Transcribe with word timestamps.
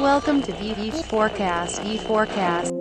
Welcome 0.00 0.42
to 0.42 0.52
VV 0.52 1.04
Forecast. 1.04 1.84
E 1.84 1.98
Forecast. 1.98 2.71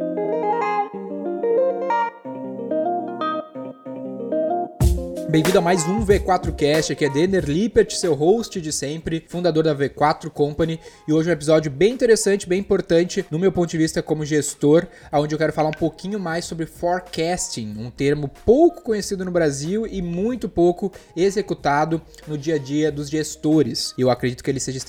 Bem-vindo 5.32 5.60
a 5.60 5.62
mais 5.62 5.88
um 5.88 6.06
V4Cast, 6.06 6.92
aqui 6.92 7.06
é 7.06 7.10
Denner 7.10 7.46
Lippert, 7.46 7.90
seu 7.92 8.14
host 8.14 8.60
de 8.60 8.70
sempre, 8.70 9.24
fundador 9.30 9.64
da 9.64 9.74
V4 9.74 10.30
Company, 10.30 10.78
e 11.08 11.14
hoje 11.14 11.30
é 11.30 11.32
um 11.32 11.34
episódio 11.34 11.72
bem 11.72 11.94
interessante, 11.94 12.50
bem 12.50 12.60
importante, 12.60 13.26
no 13.32 13.40
meu 13.40 13.50
ponto 13.50 13.70
de 13.70 13.78
vista 13.78 14.04
como 14.04 14.26
gestor, 14.26 14.88
onde 15.10 15.34
eu 15.34 15.40
quero 15.40 15.54
falar 15.54 15.70
um 15.70 15.80
pouquinho 15.80 16.20
mais 16.20 16.44
sobre 16.44 16.66
forecasting, 16.66 17.76
um 17.78 17.90
termo 17.90 18.28
pouco 18.28 18.82
conhecido 18.82 19.24
no 19.24 19.32
Brasil 19.32 19.88
e 19.88 20.02
muito 20.02 20.50
pouco 20.50 20.92
executado 21.16 22.02
no 22.28 22.38
dia 22.38 22.56
a 22.56 22.60
dia 22.60 22.92
dos 22.92 23.10
gestores. 23.10 23.94
Eu 23.98 24.10
acredito 24.10 24.44
que 24.44 24.52
ele 24.52 24.60
seja 24.60 24.80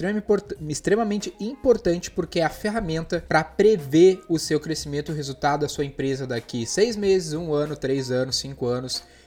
extremamente 0.68 1.32
importante 1.38 2.10
porque 2.10 2.40
é 2.40 2.44
a 2.44 2.50
ferramenta 2.50 3.24
para 3.28 3.44
prever 3.44 4.20
o 4.28 4.40
seu 4.40 4.58
crescimento 4.58 5.12
e 5.12 5.14
o 5.14 5.16
resultado 5.16 5.60
da 5.60 5.68
sua 5.68 5.84
empresa 5.84 6.26
daqui 6.26 6.66
seis 6.66 6.96
meses, 6.96 7.32
um 7.32 7.52
ano, 7.54 7.76
três 7.76 8.10
anos, 8.10 8.34
cinco 8.34 8.66
anos. 8.66 9.04
e 9.20 9.21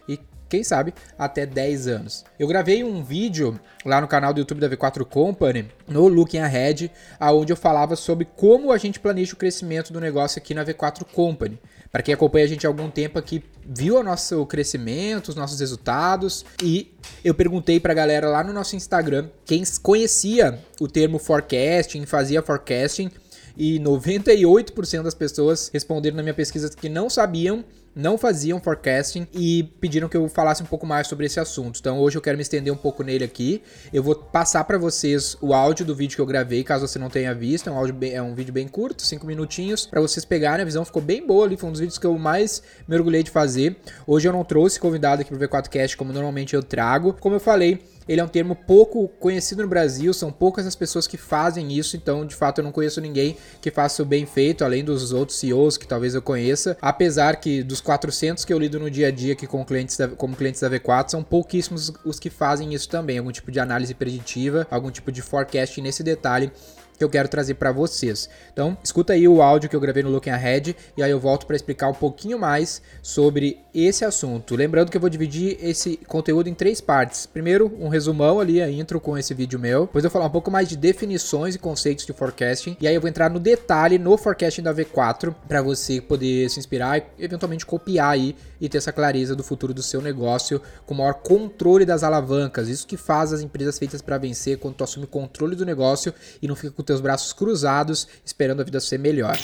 quem 0.47 0.63
sabe 0.63 0.93
até 1.17 1.45
10 1.45 1.87
anos. 1.87 2.25
Eu 2.39 2.47
gravei 2.47 2.83
um 2.83 3.03
vídeo 3.03 3.59
lá 3.85 3.99
no 4.01 4.07
canal 4.07 4.33
do 4.33 4.39
YouTube 4.39 4.59
da 4.59 4.69
V4 4.69 5.05
Company, 5.05 5.69
no 5.87 6.07
Looking 6.07 6.39
Ahead, 6.39 6.91
aonde 7.19 7.51
eu 7.51 7.57
falava 7.57 7.95
sobre 7.95 8.25
como 8.25 8.71
a 8.71 8.77
gente 8.77 8.99
planeja 8.99 9.33
o 9.33 9.37
crescimento 9.37 9.91
do 9.91 9.99
negócio 9.99 10.39
aqui 10.39 10.53
na 10.53 10.65
V4 10.65 11.03
Company. 11.05 11.59
Para 11.91 12.03
quem 12.03 12.13
acompanha 12.13 12.45
a 12.45 12.47
gente 12.47 12.67
há 12.67 12.69
algum 12.69 12.89
tempo 12.89 13.17
aqui, 13.17 13.43
viu 13.65 13.99
o 13.99 14.03
nosso 14.03 14.45
crescimento, 14.47 15.29
os 15.29 15.35
nossos 15.35 15.59
resultados 15.59 16.45
e 16.61 16.93
eu 17.23 17.33
perguntei 17.33 17.79
para 17.79 17.93
a 17.93 17.95
galera 17.95 18.27
lá 18.27 18.43
no 18.43 18.51
nosso 18.51 18.75
Instagram 18.75 19.29
quem 19.45 19.63
conhecia 19.81 20.59
o 20.79 20.87
termo 20.87 21.17
forecasting, 21.17 22.05
fazia 22.05 22.41
forecasting 22.41 23.09
e 23.57 23.79
98% 23.79 25.03
das 25.03 25.13
pessoas 25.13 25.69
responderam 25.73 26.17
na 26.17 26.23
minha 26.23 26.33
pesquisa 26.33 26.69
que 26.69 26.89
não 26.89 27.09
sabiam 27.09 27.63
não 27.95 28.17
faziam 28.17 28.59
forecasting 28.59 29.25
e 29.33 29.63
pediram 29.79 30.09
que 30.09 30.17
eu 30.17 30.27
falasse 30.27 30.61
um 30.61 30.65
pouco 30.65 30.85
mais 30.85 31.07
sobre 31.07 31.25
esse 31.25 31.39
assunto. 31.39 31.79
Então 31.79 31.99
hoje 31.99 32.17
eu 32.17 32.21
quero 32.21 32.37
me 32.37 32.41
estender 32.41 32.71
um 32.73 32.77
pouco 32.77 33.03
nele 33.03 33.23
aqui. 33.23 33.63
Eu 33.93 34.03
vou 34.03 34.15
passar 34.15 34.63
para 34.65 34.77
vocês 34.77 35.37
o 35.41 35.53
áudio 35.53 35.85
do 35.85 35.95
vídeo 35.95 36.15
que 36.15 36.21
eu 36.21 36.25
gravei, 36.25 36.63
caso 36.63 36.87
você 36.87 36.99
não 36.99 37.09
tenha 37.09 37.33
visto. 37.33 37.69
É 37.69 37.71
um, 37.71 37.77
áudio 37.77 37.95
bem, 37.95 38.13
é 38.13 38.21
um 38.21 38.35
vídeo 38.35 38.53
bem 38.53 38.67
curto, 38.67 39.01
5 39.01 39.25
minutinhos, 39.25 39.85
para 39.85 40.01
vocês 40.01 40.25
pegarem. 40.25 40.63
A 40.63 40.65
visão 40.65 40.83
ficou 40.83 41.01
bem 41.01 41.25
boa 41.25 41.45
ali, 41.45 41.55
foi 41.55 41.69
um 41.69 41.71
dos 41.71 41.79
vídeos 41.79 41.97
que 41.97 42.05
eu 42.05 42.17
mais 42.17 42.61
me 42.87 42.95
orgulhei 42.95 43.23
de 43.23 43.31
fazer. 43.31 43.77
Hoje 44.05 44.27
eu 44.27 44.33
não 44.33 44.43
trouxe 44.43 44.79
convidado 44.79 45.21
aqui 45.21 45.33
pro 45.33 45.47
V4Cast 45.47 45.95
como 45.95 46.11
normalmente 46.11 46.53
eu 46.53 46.61
trago. 46.61 47.13
Como 47.13 47.35
eu 47.35 47.39
falei, 47.39 47.81
ele 48.07 48.21
é 48.21 48.23
um 48.23 48.27
termo 48.27 48.55
pouco 48.55 49.07
conhecido 49.19 49.61
no 49.63 49.67
Brasil, 49.67 50.13
são 50.13 50.31
poucas 50.31 50.65
as 50.65 50.75
pessoas 50.75 51.07
que 51.07 51.17
fazem 51.17 51.71
isso, 51.71 51.97
então 51.97 52.25
de 52.25 52.35
fato 52.35 52.59
eu 52.59 52.63
não 52.63 52.71
conheço 52.71 53.01
ninguém 53.01 53.37
que 53.61 53.71
faça 53.71 54.03
o 54.03 54.05
bem 54.05 54.25
feito, 54.25 54.63
além 54.63 54.83
dos 54.83 55.11
outros 55.11 55.39
CEOs 55.39 55.77
que 55.77 55.87
talvez 55.87 56.13
eu 56.15 56.21
conheça. 56.21 56.77
Apesar 56.81 57.37
que 57.37 57.63
dos 57.63 57.81
400 57.81 58.45
que 58.45 58.53
eu 58.53 58.59
lido 58.59 58.79
no 58.79 58.89
dia 58.89 59.07
a 59.07 59.11
dia 59.11 59.33
aqui 59.33 59.47
com 59.47 59.65
clientes 59.65 59.97
da, 59.97 60.07
como 60.07 60.35
clientes 60.35 60.61
da 60.61 60.69
V4, 60.69 61.09
são 61.09 61.23
pouquíssimos 61.23 61.91
os 62.03 62.19
que 62.19 62.29
fazem 62.29 62.73
isso 62.73 62.87
também, 62.89 63.17
algum 63.17 63.31
tipo 63.31 63.51
de 63.51 63.59
análise 63.59 63.93
preditiva, 63.93 64.67
algum 64.69 64.91
tipo 64.91 65.11
de 65.11 65.21
forecast 65.21 65.81
nesse 65.81 66.03
detalhe 66.03 66.51
que 66.97 67.03
eu 67.03 67.09
quero 67.09 67.27
trazer 67.27 67.55
para 67.55 67.71
vocês. 67.71 68.29
Então, 68.51 68.77
escuta 68.83 69.13
aí 69.13 69.27
o 69.27 69.41
áudio 69.41 69.69
que 69.69 69.75
eu 69.75 69.79
gravei 69.79 70.03
no 70.03 70.09
Looking 70.09 70.29
Ahead 70.29 70.75
e 70.97 71.03
aí 71.03 71.11
eu 71.11 71.19
volto 71.19 71.45
para 71.45 71.55
explicar 71.55 71.89
um 71.89 71.93
pouquinho 71.93 72.39
mais 72.39 72.81
sobre 73.01 73.59
esse 73.73 74.05
assunto. 74.05 74.55
Lembrando 74.55 74.89
que 74.89 74.97
eu 74.97 75.01
vou 75.01 75.09
dividir 75.09 75.57
esse 75.61 75.97
conteúdo 76.07 76.47
em 76.47 76.53
três 76.53 76.79
partes. 76.79 77.25
Primeiro, 77.25 77.71
um 77.79 77.89
resumão 77.89 78.39
ali, 78.39 78.61
a 78.61 78.69
intro 78.69 78.99
com 78.99 79.17
esse 79.17 79.33
vídeo 79.33 79.59
meu. 79.59 79.81
Depois 79.81 80.03
eu 80.03 80.09
vou 80.09 80.13
falar 80.13 80.27
um 80.27 80.31
pouco 80.31 80.49
mais 80.49 80.69
de 80.69 80.77
definições 80.77 81.55
e 81.55 81.59
conceitos 81.59 82.05
de 82.05 82.13
forecasting 82.13 82.77
e 82.79 82.87
aí 82.87 82.95
eu 82.95 83.01
vou 83.01 83.09
entrar 83.09 83.29
no 83.29 83.39
detalhe 83.39 83.97
no 83.97 84.17
forecasting 84.17 84.61
da 84.61 84.73
V4 84.73 85.33
para 85.47 85.61
você 85.61 85.99
poder 85.99 86.49
se 86.49 86.59
inspirar 86.59 86.99
e 86.99 87.25
eventualmente 87.25 87.65
copiar 87.65 88.11
aí 88.11 88.35
e 88.59 88.69
ter 88.69 88.77
essa 88.77 88.91
clareza 88.91 89.35
do 89.35 89.43
futuro 89.43 89.73
do 89.73 89.83
seu 89.83 90.01
negócio 90.01 90.61
com 90.85 90.93
maior 90.93 91.15
controle 91.15 91.85
das 91.85 92.03
alavancas. 92.03 92.69
Isso 92.69 92.87
que 92.87 92.97
faz 92.97 93.33
as 93.33 93.41
empresas 93.41 93.77
feitas 93.77 94.01
para 94.01 94.17
vencer 94.17 94.57
quando 94.57 94.75
tu 94.75 94.83
assume 94.83 95.05
o 95.05 95.07
controle 95.07 95.55
do 95.55 95.65
negócio 95.65 96.13
e 96.41 96.47
não 96.47 96.55
fica 96.55 96.71
com 96.71 96.83
teus 96.85 97.01
braços 97.01 97.33
cruzados, 97.33 98.07
esperando 98.23 98.61
a 98.61 98.63
vida 98.63 98.79
ser 98.79 98.99
melhor. 98.99 99.37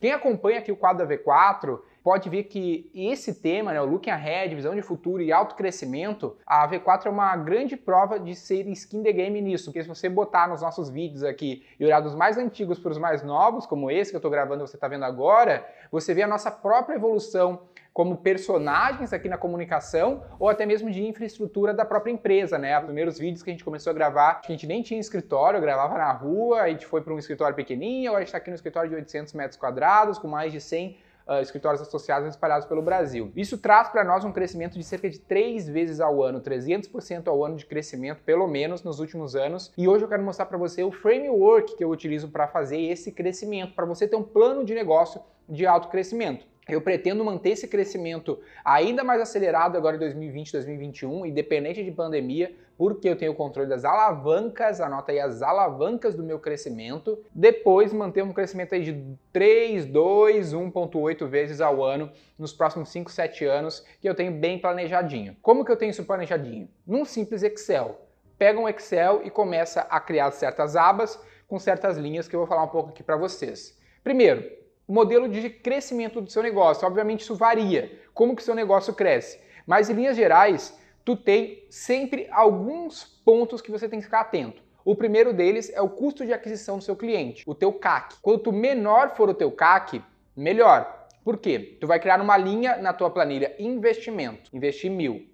Quem 0.00 0.12
acompanha 0.12 0.58
aqui 0.58 0.72
o 0.72 0.76
quadro 0.76 1.06
da 1.06 1.14
V4 1.14 1.78
pode 2.02 2.28
ver 2.28 2.44
que 2.44 2.90
esse 2.94 3.34
tema, 3.34 3.72
né, 3.72 3.80
o 3.80 3.84
Looking 3.84 4.10
Ahead, 4.10 4.54
visão 4.54 4.74
de 4.74 4.82
futuro 4.82 5.22
e 5.22 5.32
alto 5.32 5.54
crescimento, 5.54 6.36
a 6.46 6.66
V4 6.68 7.06
é 7.06 7.10
uma 7.10 7.36
grande 7.36 7.76
prova 7.76 8.18
de 8.18 8.34
ser 8.34 8.66
skin 8.68 9.02
the 9.02 9.12
game 9.12 9.40
nisso, 9.40 9.66
porque 9.66 9.82
se 9.82 9.88
você 9.88 10.08
botar 10.08 10.48
nos 10.48 10.62
nossos 10.62 10.88
vídeos 10.88 11.22
aqui 11.22 11.64
e 11.78 11.84
olhar 11.84 12.00
dos 12.00 12.14
mais 12.14 12.38
antigos 12.38 12.78
para 12.78 12.92
os 12.92 12.98
mais 12.98 13.22
novos, 13.22 13.66
como 13.66 13.90
esse 13.90 14.10
que 14.10 14.16
eu 14.16 14.20
estou 14.20 14.30
gravando 14.30 14.64
e 14.64 14.66
você 14.66 14.76
está 14.76 14.88
vendo 14.88 15.04
agora, 15.04 15.66
você 15.90 16.14
vê 16.14 16.22
a 16.22 16.28
nossa 16.28 16.50
própria 16.50 16.94
evolução 16.94 17.60
como 17.92 18.16
personagens 18.18 19.12
aqui 19.12 19.28
na 19.28 19.36
comunicação 19.36 20.22
ou 20.38 20.48
até 20.48 20.64
mesmo 20.64 20.90
de 20.90 21.04
infraestrutura 21.04 21.74
da 21.74 21.84
própria 21.84 22.12
empresa, 22.12 22.58
né? 22.58 22.78
Os 22.78 22.84
primeiros 22.84 23.18
vídeos 23.18 23.42
que 23.42 23.50
a 23.50 23.52
gente 23.52 23.64
começou 23.64 23.90
a 23.90 23.94
gravar, 23.94 24.40
a 24.44 24.50
gente 24.50 24.66
nem 24.66 24.82
tinha 24.82 25.00
escritório, 25.00 25.60
gravava 25.60 25.98
na 25.98 26.12
rua, 26.12 26.62
a 26.62 26.68
gente 26.68 26.86
foi 26.86 27.00
para 27.00 27.12
um 27.12 27.18
escritório 27.18 27.54
pequenininho, 27.54 28.10
agora 28.10 28.18
a 28.18 28.22
gente 28.22 28.28
está 28.28 28.38
aqui 28.38 28.50
no 28.50 28.54
escritório 28.54 28.88
de 28.88 28.96
800 28.96 29.32
metros 29.34 29.58
quadrados, 29.58 30.18
com 30.18 30.28
mais 30.28 30.52
de 30.52 30.60
100 30.60 31.10
Uh, 31.28 31.34
escritórios 31.42 31.80
associados 31.80 32.28
espalhados 32.28 32.66
pelo 32.66 32.82
Brasil. 32.82 33.30
Isso 33.36 33.56
traz 33.56 33.88
para 33.88 34.02
nós 34.02 34.24
um 34.24 34.32
crescimento 34.32 34.76
de 34.76 34.82
cerca 34.82 35.08
de 35.08 35.20
três 35.20 35.68
vezes 35.68 36.00
ao 36.00 36.24
ano, 36.24 36.40
300% 36.40 37.28
ao 37.28 37.44
ano 37.44 37.54
de 37.54 37.66
crescimento, 37.66 38.20
pelo 38.24 38.48
menos 38.48 38.82
nos 38.82 38.98
últimos 38.98 39.36
anos. 39.36 39.72
E 39.78 39.86
hoje 39.86 40.02
eu 40.02 40.08
quero 40.08 40.24
mostrar 40.24 40.46
para 40.46 40.58
você 40.58 40.82
o 40.82 40.90
framework 40.90 41.76
que 41.76 41.84
eu 41.84 41.90
utilizo 41.90 42.30
para 42.30 42.48
fazer 42.48 42.80
esse 42.80 43.12
crescimento, 43.12 43.74
para 43.74 43.86
você 43.86 44.08
ter 44.08 44.16
um 44.16 44.24
plano 44.24 44.64
de 44.64 44.74
negócio 44.74 45.20
de 45.48 45.66
alto 45.66 45.88
crescimento. 45.88 46.44
Eu 46.74 46.80
pretendo 46.80 47.24
manter 47.24 47.50
esse 47.50 47.66
crescimento 47.66 48.38
ainda 48.64 49.02
mais 49.02 49.20
acelerado 49.20 49.76
agora 49.76 49.96
em 49.96 49.98
2020, 49.98 50.52
2021, 50.52 51.26
independente 51.26 51.82
de 51.82 51.90
pandemia, 51.90 52.54
porque 52.78 53.08
eu 53.08 53.16
tenho 53.16 53.32
o 53.32 53.34
controle 53.34 53.68
das 53.68 53.84
alavancas, 53.84 54.80
anota 54.80 55.12
aí 55.12 55.20
as 55.20 55.42
alavancas 55.42 56.14
do 56.14 56.22
meu 56.22 56.38
crescimento. 56.38 57.22
Depois 57.34 57.92
manter 57.92 58.22
um 58.22 58.32
crescimento 58.32 58.74
aí 58.74 58.82
de 58.82 59.04
3, 59.32 59.84
2, 59.86 60.54
1.8 60.54 61.26
vezes 61.26 61.60
ao 61.60 61.84
ano 61.84 62.10
nos 62.38 62.52
próximos 62.52 62.88
5, 62.88 63.10
7 63.10 63.44
anos, 63.44 63.84
que 64.00 64.08
eu 64.08 64.14
tenho 64.14 64.32
bem 64.32 64.58
planejadinho. 64.58 65.36
Como 65.42 65.64
que 65.64 65.70
eu 65.70 65.76
tenho 65.76 65.90
isso 65.90 66.04
planejadinho? 66.04 66.68
Num 66.86 67.04
simples 67.04 67.42
Excel. 67.42 68.00
Pega 68.38 68.58
um 68.58 68.66
Excel 68.66 69.20
e 69.24 69.30
começa 69.30 69.82
a 69.82 70.00
criar 70.00 70.30
certas 70.30 70.74
abas 70.74 71.20
com 71.46 71.58
certas 71.58 71.98
linhas 71.98 72.28
que 72.28 72.34
eu 72.34 72.40
vou 72.40 72.46
falar 72.46 72.62
um 72.62 72.68
pouco 72.68 72.90
aqui 72.90 73.02
para 73.02 73.16
vocês. 73.16 73.76
Primeiro, 74.02 74.59
modelo 74.90 75.28
de 75.28 75.48
crescimento 75.48 76.20
do 76.20 76.30
seu 76.30 76.42
negócio. 76.42 76.86
Obviamente 76.86 77.20
isso 77.20 77.34
varia, 77.34 77.98
como 78.12 78.34
que 78.34 78.42
seu 78.42 78.54
negócio 78.54 78.94
cresce. 78.94 79.40
Mas 79.66 79.88
em 79.88 79.94
linhas 79.94 80.16
gerais, 80.16 80.78
tu 81.04 81.16
tem 81.16 81.64
sempre 81.70 82.28
alguns 82.30 83.04
pontos 83.24 83.60
que 83.60 83.70
você 83.70 83.88
tem 83.88 84.00
que 84.00 84.06
ficar 84.06 84.20
atento. 84.20 84.62
O 84.84 84.96
primeiro 84.96 85.32
deles 85.32 85.70
é 85.74 85.80
o 85.80 85.88
custo 85.88 86.24
de 86.24 86.32
aquisição 86.32 86.78
do 86.78 86.84
seu 86.84 86.96
cliente, 86.96 87.44
o 87.46 87.54
teu 87.54 87.72
CAC. 87.72 88.16
Quanto 88.20 88.52
menor 88.52 89.14
for 89.14 89.28
o 89.28 89.34
teu 89.34 89.52
CAC, 89.52 90.02
melhor. 90.36 91.06
Por 91.22 91.36
quê? 91.36 91.76
Tu 91.80 91.86
vai 91.86 92.00
criar 92.00 92.20
uma 92.20 92.36
linha 92.36 92.76
na 92.78 92.92
tua 92.92 93.10
planilha 93.10 93.54
investimento, 93.58 94.50
investir 94.52 94.90
mil. 94.90 95.29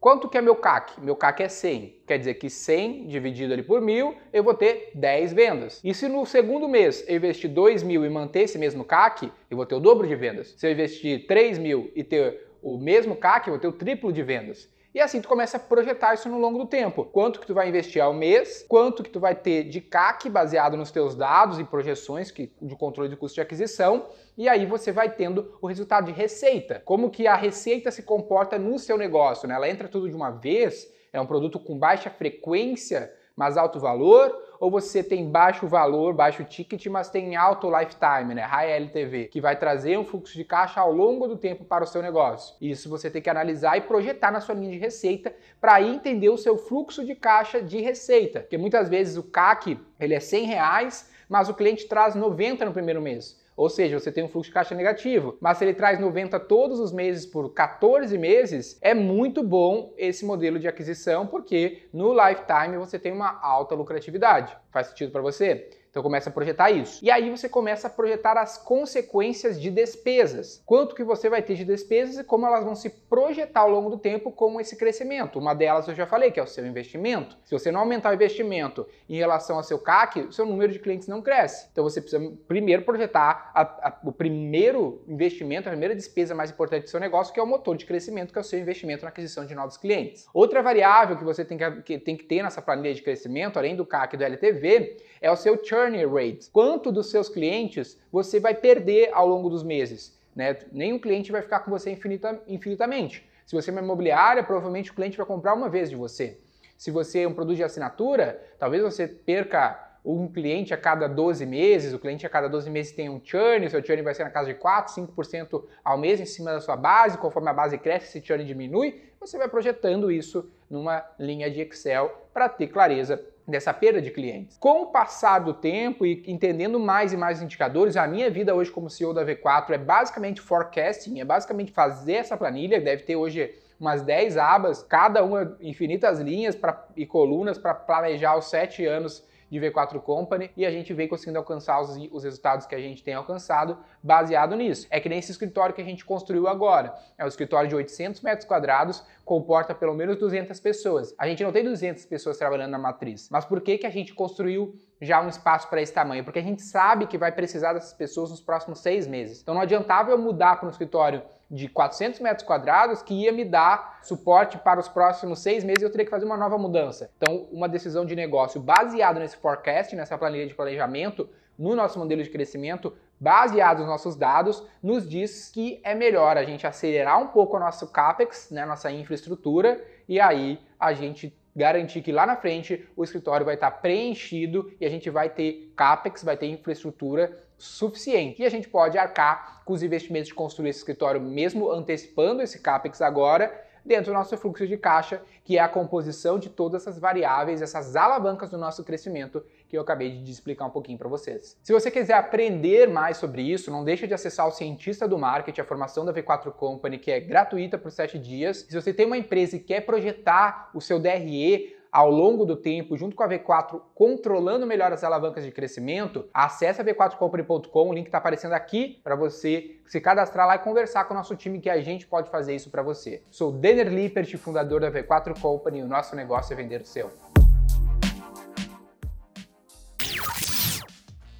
Quanto 0.00 0.30
que 0.30 0.38
é 0.38 0.40
meu 0.40 0.56
CAC? 0.56 0.98
Meu 0.98 1.14
CAC 1.14 1.42
é 1.42 1.48
100. 1.48 1.96
Quer 2.06 2.18
dizer 2.18 2.34
que 2.34 2.48
100 2.48 3.06
dividido 3.06 3.52
ali 3.52 3.62
por 3.62 3.82
mil, 3.82 4.14
eu 4.32 4.42
vou 4.42 4.54
ter 4.54 4.92
10 4.94 5.34
vendas. 5.34 5.78
E 5.84 5.92
se 5.92 6.08
no 6.08 6.24
segundo 6.24 6.66
mês 6.66 7.04
eu 7.06 7.16
investir 7.16 7.50
2 7.50 7.82
mil 7.82 8.02
e 8.02 8.08
manter 8.08 8.44
esse 8.44 8.58
mesmo 8.58 8.82
CAC, 8.82 9.30
eu 9.50 9.58
vou 9.58 9.66
ter 9.66 9.74
o 9.74 9.80
dobro 9.80 10.08
de 10.08 10.16
vendas. 10.16 10.54
Se 10.56 10.66
eu 10.66 10.72
investir 10.72 11.26
3 11.26 11.58
mil 11.58 11.92
e 11.94 12.02
ter 12.02 12.48
o 12.62 12.78
mesmo 12.78 13.14
CAC, 13.14 13.48
eu 13.48 13.52
vou 13.52 13.60
ter 13.60 13.68
o 13.68 13.72
triplo 13.72 14.10
de 14.10 14.22
vendas. 14.22 14.70
E 14.92 15.00
assim 15.00 15.20
tu 15.20 15.28
começa 15.28 15.56
a 15.56 15.60
projetar 15.60 16.14
isso 16.14 16.28
no 16.28 16.38
longo 16.38 16.58
do 16.58 16.66
tempo. 16.66 17.04
Quanto 17.04 17.38
que 17.38 17.46
tu 17.46 17.54
vai 17.54 17.68
investir 17.68 18.02
ao 18.02 18.12
mês, 18.12 18.64
quanto 18.68 19.04
que 19.04 19.10
tu 19.10 19.20
vai 19.20 19.36
ter 19.36 19.64
de 19.64 19.80
CAC 19.80 20.28
baseado 20.28 20.76
nos 20.76 20.90
teus 20.90 21.14
dados 21.14 21.60
e 21.60 21.64
projeções 21.64 22.32
que, 22.32 22.52
de 22.60 22.74
controle 22.74 23.08
de 23.08 23.16
custo 23.16 23.36
de 23.36 23.40
aquisição, 23.40 24.08
e 24.36 24.48
aí 24.48 24.66
você 24.66 24.90
vai 24.90 25.08
tendo 25.08 25.56
o 25.62 25.68
resultado 25.68 26.06
de 26.06 26.12
receita. 26.12 26.82
Como 26.84 27.08
que 27.08 27.28
a 27.28 27.36
receita 27.36 27.92
se 27.92 28.02
comporta 28.02 28.58
no 28.58 28.80
seu 28.80 28.98
negócio, 28.98 29.46
né? 29.46 29.54
Ela 29.54 29.70
entra 29.70 29.86
tudo 29.86 30.08
de 30.08 30.16
uma 30.16 30.30
vez, 30.30 30.92
é 31.12 31.20
um 31.20 31.26
produto 31.26 31.60
com 31.60 31.78
baixa 31.78 32.10
frequência, 32.10 33.12
mas 33.36 33.56
alto 33.56 33.78
valor, 33.78 34.36
ou 34.60 34.70
você 34.70 35.02
tem 35.02 35.26
baixo 35.26 35.66
valor, 35.66 36.12
baixo 36.12 36.44
ticket, 36.44 36.86
mas 36.88 37.08
tem 37.08 37.34
alto 37.34 37.66
lifetime, 37.70 38.34
né? 38.34 38.42
High 38.42 38.72
LTV, 38.72 39.24
que 39.28 39.40
vai 39.40 39.56
trazer 39.56 39.98
um 39.98 40.04
fluxo 40.04 40.34
de 40.34 40.44
caixa 40.44 40.82
ao 40.82 40.92
longo 40.92 41.26
do 41.26 41.38
tempo 41.38 41.64
para 41.64 41.82
o 41.82 41.86
seu 41.86 42.02
negócio. 42.02 42.54
Isso 42.60 42.90
você 42.90 43.10
tem 43.10 43.22
que 43.22 43.30
analisar 43.30 43.78
e 43.78 43.80
projetar 43.80 44.30
na 44.30 44.38
sua 44.38 44.54
linha 44.54 44.72
de 44.72 44.78
receita 44.78 45.34
para 45.58 45.80
entender 45.80 46.28
o 46.28 46.36
seu 46.36 46.58
fluxo 46.58 47.02
de 47.06 47.14
caixa 47.14 47.62
de 47.62 47.80
receita. 47.80 48.40
Porque 48.40 48.58
muitas 48.58 48.90
vezes 48.90 49.16
o 49.16 49.22
CAC 49.22 49.80
ele 49.98 50.12
é 50.12 50.20
100 50.20 50.44
reais, 50.44 51.10
mas 51.26 51.48
o 51.48 51.54
cliente 51.54 51.88
traz 51.88 52.14
90 52.14 52.66
no 52.66 52.72
primeiro 52.72 53.00
mês. 53.00 53.40
Ou 53.60 53.68
seja, 53.68 54.00
você 54.00 54.10
tem 54.10 54.24
um 54.24 54.28
fluxo 54.28 54.48
de 54.48 54.54
caixa 54.54 54.74
negativo. 54.74 55.36
Mas 55.38 55.58
se 55.58 55.64
ele 55.66 55.74
traz 55.74 56.00
90 56.00 56.40
todos 56.40 56.80
os 56.80 56.90
meses 56.90 57.26
por 57.26 57.52
14 57.52 58.16
meses, 58.16 58.78
é 58.80 58.94
muito 58.94 59.42
bom 59.42 59.92
esse 59.98 60.24
modelo 60.24 60.58
de 60.58 60.66
aquisição, 60.66 61.26
porque 61.26 61.82
no 61.92 62.14
lifetime 62.14 62.78
você 62.78 62.98
tem 62.98 63.12
uma 63.12 63.38
alta 63.42 63.74
lucratividade. 63.74 64.56
Faz 64.70 64.86
sentido 64.86 65.12
para 65.12 65.20
você? 65.20 65.68
Então 65.90 66.02
começa 66.02 66.30
a 66.30 66.32
projetar 66.32 66.70
isso. 66.70 67.04
E 67.04 67.10
aí 67.10 67.28
você 67.30 67.48
começa 67.48 67.88
a 67.88 67.90
projetar 67.90 68.38
as 68.38 68.56
consequências 68.56 69.60
de 69.60 69.70
despesas. 69.70 70.62
Quanto 70.64 70.94
que 70.94 71.02
você 71.02 71.28
vai 71.28 71.42
ter 71.42 71.54
de 71.54 71.64
despesas 71.64 72.18
e 72.18 72.24
como 72.24 72.46
elas 72.46 72.64
vão 72.64 72.76
se 72.76 72.88
projetar 72.88 73.60
ao 73.60 73.70
longo 73.70 73.90
do 73.90 73.98
tempo 73.98 74.30
com 74.30 74.60
esse 74.60 74.76
crescimento. 74.76 75.38
Uma 75.38 75.52
delas 75.52 75.88
eu 75.88 75.94
já 75.94 76.06
falei, 76.06 76.30
que 76.30 76.38
é 76.38 76.42
o 76.42 76.46
seu 76.46 76.64
investimento. 76.64 77.36
Se 77.44 77.52
você 77.52 77.72
não 77.72 77.80
aumentar 77.80 78.10
o 78.10 78.14
investimento 78.14 78.86
em 79.08 79.16
relação 79.16 79.56
ao 79.56 79.62
seu 79.64 79.78
CAC, 79.78 80.20
o 80.20 80.32
seu 80.32 80.46
número 80.46 80.72
de 80.72 80.78
clientes 80.78 81.08
não 81.08 81.20
cresce. 81.20 81.68
Então 81.72 81.82
você 81.82 82.00
precisa 82.00 82.32
primeiro 82.46 82.82
projetar 82.82 83.50
a, 83.52 83.62
a, 83.62 84.00
o 84.04 84.12
primeiro 84.12 85.02
investimento, 85.08 85.68
a 85.68 85.72
primeira 85.72 85.94
despesa 85.94 86.34
mais 86.34 86.50
importante 86.50 86.84
do 86.84 86.90
seu 86.90 87.00
negócio, 87.00 87.34
que 87.34 87.40
é 87.40 87.42
o 87.42 87.46
motor 87.46 87.76
de 87.76 87.84
crescimento, 87.84 88.32
que 88.32 88.38
é 88.38 88.42
o 88.42 88.44
seu 88.44 88.60
investimento 88.60 89.02
na 89.02 89.08
aquisição 89.08 89.44
de 89.44 89.54
novos 89.54 89.76
clientes. 89.76 90.26
Outra 90.32 90.62
variável 90.62 91.16
que 91.16 91.24
você 91.24 91.44
tem 91.44 91.58
que, 91.58 91.82
que 91.82 91.98
tem 91.98 92.16
que 92.16 92.24
ter 92.24 92.42
nessa 92.42 92.62
planilha 92.62 92.94
de 92.94 93.02
crescimento, 93.02 93.58
além 93.58 93.74
do 93.74 93.84
CAC 93.84 94.14
e 94.14 94.18
do 94.18 94.24
LTV, 94.24 94.96
é 95.20 95.30
o 95.30 95.36
seu 95.36 95.62
churn 95.62 95.79
rate. 95.88 96.50
Quanto 96.52 96.92
dos 96.92 97.10
seus 97.10 97.28
clientes 97.28 97.98
você 98.10 98.38
vai 98.38 98.54
perder 98.54 99.10
ao 99.12 99.26
longo 99.26 99.48
dos 99.48 99.62
meses? 99.62 100.18
Né? 100.34 100.56
Nenhum 100.72 100.98
cliente 100.98 101.32
vai 101.32 101.42
ficar 101.42 101.60
com 101.60 101.70
você 101.70 101.90
infinita, 101.90 102.40
infinitamente. 102.46 103.28
Se 103.46 103.54
você 103.54 103.70
é 103.70 103.72
uma 103.72 103.82
imobiliária, 103.82 104.44
provavelmente 104.44 104.90
o 104.90 104.94
cliente 104.94 105.16
vai 105.16 105.26
comprar 105.26 105.54
uma 105.54 105.68
vez 105.68 105.90
de 105.90 105.96
você. 105.96 106.38
Se 106.76 106.90
você 106.90 107.22
é 107.22 107.28
um 107.28 107.34
produto 107.34 107.56
de 107.56 107.64
assinatura, 107.64 108.40
talvez 108.58 108.82
você 108.82 109.06
perca 109.06 109.90
um 110.04 110.28
cliente 110.28 110.72
a 110.72 110.76
cada 110.76 111.06
12 111.06 111.44
meses, 111.44 111.92
o 111.92 111.98
cliente 111.98 112.24
a 112.24 112.30
cada 112.30 112.48
12 112.48 112.70
meses 112.70 112.92
tem 112.92 113.10
um 113.10 113.20
churn, 113.22 113.68
seu 113.68 113.84
churn 113.84 114.02
vai 114.02 114.14
ser 114.14 114.24
na 114.24 114.30
casa 114.30 114.48
de 114.48 114.54
4, 114.54 114.94
5% 114.94 115.62
ao 115.84 115.98
mês 115.98 116.20
em 116.20 116.24
cima 116.24 116.52
da 116.52 116.60
sua 116.60 116.76
base, 116.76 117.18
conforme 117.18 117.50
a 117.50 117.52
base 117.52 117.76
cresce, 117.76 118.06
esse 118.06 118.26
churn 118.26 118.44
diminui, 118.44 119.02
você 119.20 119.36
vai 119.36 119.48
projetando 119.48 120.10
isso 120.10 120.50
numa 120.70 121.04
linha 121.18 121.50
de 121.50 121.60
Excel 121.60 122.28
para 122.32 122.48
ter 122.48 122.68
clareza 122.68 123.22
dessa 123.46 123.72
perda 123.72 124.00
de 124.00 124.10
clientes. 124.10 124.56
Com 124.58 124.82
o 124.82 124.86
passar 124.86 125.40
do 125.40 125.52
tempo 125.52 126.06
e 126.06 126.22
entendendo 126.26 126.78
mais 126.78 127.12
e 127.12 127.16
mais 127.16 127.42
indicadores, 127.42 127.96
a 127.96 128.06
minha 128.06 128.30
vida 128.30 128.54
hoje 128.54 128.70
como 128.70 128.88
CEO 128.88 129.12
da 129.12 129.24
V4 129.24 129.70
é 129.70 129.78
basicamente 129.78 130.40
forecasting, 130.40 131.20
é 131.20 131.24
basicamente 131.24 131.72
fazer 131.72 132.14
essa 132.14 132.36
planilha, 132.36 132.80
deve 132.80 133.02
ter 133.02 133.16
hoje 133.16 133.54
umas 133.78 134.02
10 134.02 134.36
abas, 134.36 134.82
cada 134.82 135.24
uma 135.24 135.56
infinitas 135.60 136.20
linhas 136.20 136.54
pra, 136.54 136.86
e 136.94 137.06
colunas 137.06 137.56
para 137.56 137.74
planejar 137.74 138.36
os 138.36 138.44
7 138.50 138.84
anos 138.84 139.24
de 139.50 139.58
V4 139.58 140.00
Company 140.00 140.50
e 140.56 140.64
a 140.64 140.70
gente 140.70 140.94
vem 140.94 141.08
conseguindo 141.08 141.38
alcançar 141.38 141.80
os, 141.80 141.96
os 142.12 142.24
resultados 142.24 142.66
que 142.66 142.74
a 142.74 142.78
gente 142.78 143.02
tem 143.02 143.14
alcançado 143.14 143.78
baseado 144.02 144.54
nisso. 144.54 144.86
É 144.90 145.00
que 145.00 145.08
nem 145.08 145.18
esse 145.18 145.32
escritório 145.32 145.74
que 145.74 145.82
a 145.82 145.84
gente 145.84 146.04
construiu 146.04 146.46
agora. 146.46 146.94
É 147.18 147.24
um 147.24 147.28
escritório 147.28 147.68
de 147.68 147.74
800 147.74 148.20
metros 148.20 148.46
quadrados, 148.46 149.02
comporta 149.24 149.74
pelo 149.74 149.94
menos 149.94 150.16
200 150.16 150.58
pessoas. 150.60 151.14
A 151.18 151.26
gente 151.26 151.42
não 151.42 151.52
tem 151.52 151.64
200 151.64 152.06
pessoas 152.06 152.38
trabalhando 152.38 152.70
na 152.70 152.78
matriz, 152.78 153.28
mas 153.30 153.44
por 153.44 153.60
que, 153.60 153.78
que 153.78 153.86
a 153.86 153.90
gente 153.90 154.14
construiu 154.14 154.74
já 155.00 155.20
um 155.20 155.28
espaço 155.28 155.68
para 155.68 155.82
esse 155.82 155.92
tamanho? 155.92 156.22
Porque 156.22 156.38
a 156.38 156.42
gente 156.42 156.62
sabe 156.62 157.06
que 157.06 157.18
vai 157.18 157.32
precisar 157.32 157.72
dessas 157.72 157.92
pessoas 157.92 158.30
nos 158.30 158.40
próximos 158.40 158.80
seis 158.80 159.06
meses. 159.06 159.42
Então 159.42 159.54
não 159.54 159.62
adiantava 159.62 160.10
eu 160.10 160.18
mudar 160.18 160.56
para 160.56 160.68
um 160.68 160.70
escritório 160.70 161.22
de 161.50 161.68
400 161.68 162.20
metros 162.20 162.46
quadrados 162.46 163.02
que 163.02 163.12
ia 163.12 163.32
me 163.32 163.44
dar 163.44 163.98
suporte 164.02 164.56
para 164.58 164.78
os 164.78 164.88
próximos 164.88 165.40
seis 165.40 165.64
meses 165.64 165.82
e 165.82 165.84
eu 165.84 165.90
teria 165.90 166.04
que 166.04 166.10
fazer 166.10 166.24
uma 166.24 166.36
nova 166.36 166.56
mudança. 166.56 167.10
Então, 167.16 167.48
uma 167.50 167.68
decisão 167.68 168.06
de 168.06 168.14
negócio 168.14 168.60
baseada 168.60 169.18
nesse 169.18 169.36
forecast, 169.36 169.96
nessa 169.96 170.16
planilha 170.16 170.46
de 170.46 170.54
planejamento, 170.54 171.28
no 171.58 171.74
nosso 171.74 171.98
modelo 171.98 172.22
de 172.22 172.30
crescimento, 172.30 172.96
baseado 173.18 173.80
nos 173.80 173.88
nossos 173.88 174.16
dados, 174.16 174.66
nos 174.82 175.06
diz 175.06 175.50
que 175.50 175.80
é 175.84 175.94
melhor 175.94 176.38
a 176.38 176.44
gente 176.44 176.66
acelerar 176.66 177.20
um 177.20 177.26
pouco 177.26 177.56
o 177.56 177.60
nosso 177.60 177.88
CAPEX, 177.88 178.50
né, 178.50 178.64
nossa 178.64 178.90
infraestrutura, 178.90 179.84
e 180.08 180.18
aí 180.18 180.58
a 180.78 180.94
gente 180.94 181.36
garantir 181.54 182.02
que 182.02 182.12
lá 182.12 182.26
na 182.26 182.36
frente 182.36 182.86
o 182.96 183.04
escritório 183.04 183.44
vai 183.44 183.54
estar 183.54 183.70
preenchido 183.70 184.72
e 184.80 184.86
a 184.86 184.90
gente 184.90 185.10
vai 185.10 185.28
ter 185.28 185.72
CAPEX, 185.76 186.22
vai 186.22 186.36
ter 186.36 186.46
infraestrutura 186.46 187.38
suficiente. 187.58 188.42
E 188.42 188.46
a 188.46 188.50
gente 188.50 188.68
pode 188.68 188.96
arcar 188.96 189.62
com 189.64 189.72
os 189.72 189.82
investimentos 189.82 190.28
de 190.28 190.34
construir 190.34 190.70
esse 190.70 190.78
escritório, 190.78 191.20
mesmo 191.20 191.70
antecipando 191.70 192.42
esse 192.42 192.60
CAPEX 192.60 193.02
agora, 193.02 193.52
dentro 193.84 194.12
do 194.12 194.14
nosso 194.14 194.36
fluxo 194.36 194.66
de 194.66 194.76
caixa, 194.76 195.22
que 195.44 195.58
é 195.58 195.60
a 195.60 195.68
composição 195.68 196.38
de 196.38 196.48
todas 196.48 196.82
essas 196.82 196.98
variáveis, 196.98 197.62
essas 197.62 197.96
alavancas 197.96 198.50
do 198.50 198.58
nosso 198.58 198.84
crescimento 198.84 199.44
que 199.70 199.76
eu 199.78 199.82
acabei 199.82 200.10
de 200.10 200.30
explicar 200.30 200.66
um 200.66 200.70
pouquinho 200.70 200.98
para 200.98 201.08
vocês. 201.08 201.56
Se 201.62 201.72
você 201.72 201.92
quiser 201.92 202.14
aprender 202.14 202.88
mais 202.88 203.18
sobre 203.18 203.40
isso, 203.40 203.70
não 203.70 203.84
deixe 203.84 204.04
de 204.04 204.12
acessar 204.12 204.48
o 204.48 204.50
Cientista 204.50 205.06
do 205.06 205.16
Marketing, 205.16 205.60
a 205.60 205.64
formação 205.64 206.04
da 206.04 206.12
V4 206.12 206.50
Company, 206.50 206.98
que 206.98 207.10
é 207.10 207.20
gratuita 207.20 207.78
por 207.78 207.92
7 207.92 208.18
dias. 208.18 208.66
Se 208.68 208.74
você 208.74 208.92
tem 208.92 209.06
uma 209.06 209.16
empresa 209.16 209.54
e 209.54 209.60
quer 209.60 209.82
projetar 209.82 210.70
o 210.74 210.80
seu 210.80 210.98
DRE, 210.98 211.78
ao 211.92 212.10
longo 212.10 212.44
do 212.44 212.56
tempo, 212.56 212.96
junto 212.96 213.16
com 213.16 213.22
a 213.22 213.28
V4, 213.28 213.80
controlando 213.94 214.66
melhor 214.66 214.92
as 214.92 215.02
alavancas 215.02 215.44
de 215.44 215.50
crescimento, 215.50 216.28
acesse 216.32 216.80
a 216.80 216.84
v4company.com, 216.84 217.88
o 217.88 217.92
link 217.92 218.06
está 218.06 218.18
aparecendo 218.18 218.52
aqui 218.52 219.00
para 219.02 219.16
você 219.16 219.76
se 219.86 220.00
cadastrar 220.00 220.46
lá 220.46 220.54
e 220.54 220.60
conversar 220.60 221.04
com 221.04 221.14
o 221.14 221.16
nosso 221.16 221.34
time 221.34 221.60
que 221.60 221.68
a 221.68 221.80
gente 221.80 222.06
pode 222.06 222.30
fazer 222.30 222.54
isso 222.54 222.70
para 222.70 222.82
você. 222.82 223.22
Sou 223.30 223.50
Denner 223.50 223.88
Lippert, 223.88 224.36
fundador 224.36 224.80
da 224.80 224.90
V4 224.90 225.40
Company, 225.40 225.80
e 225.80 225.82
o 225.82 225.88
nosso 225.88 226.14
negócio 226.14 226.52
é 226.52 226.56
vender 226.56 226.80
o 226.80 226.86
seu. 226.86 227.10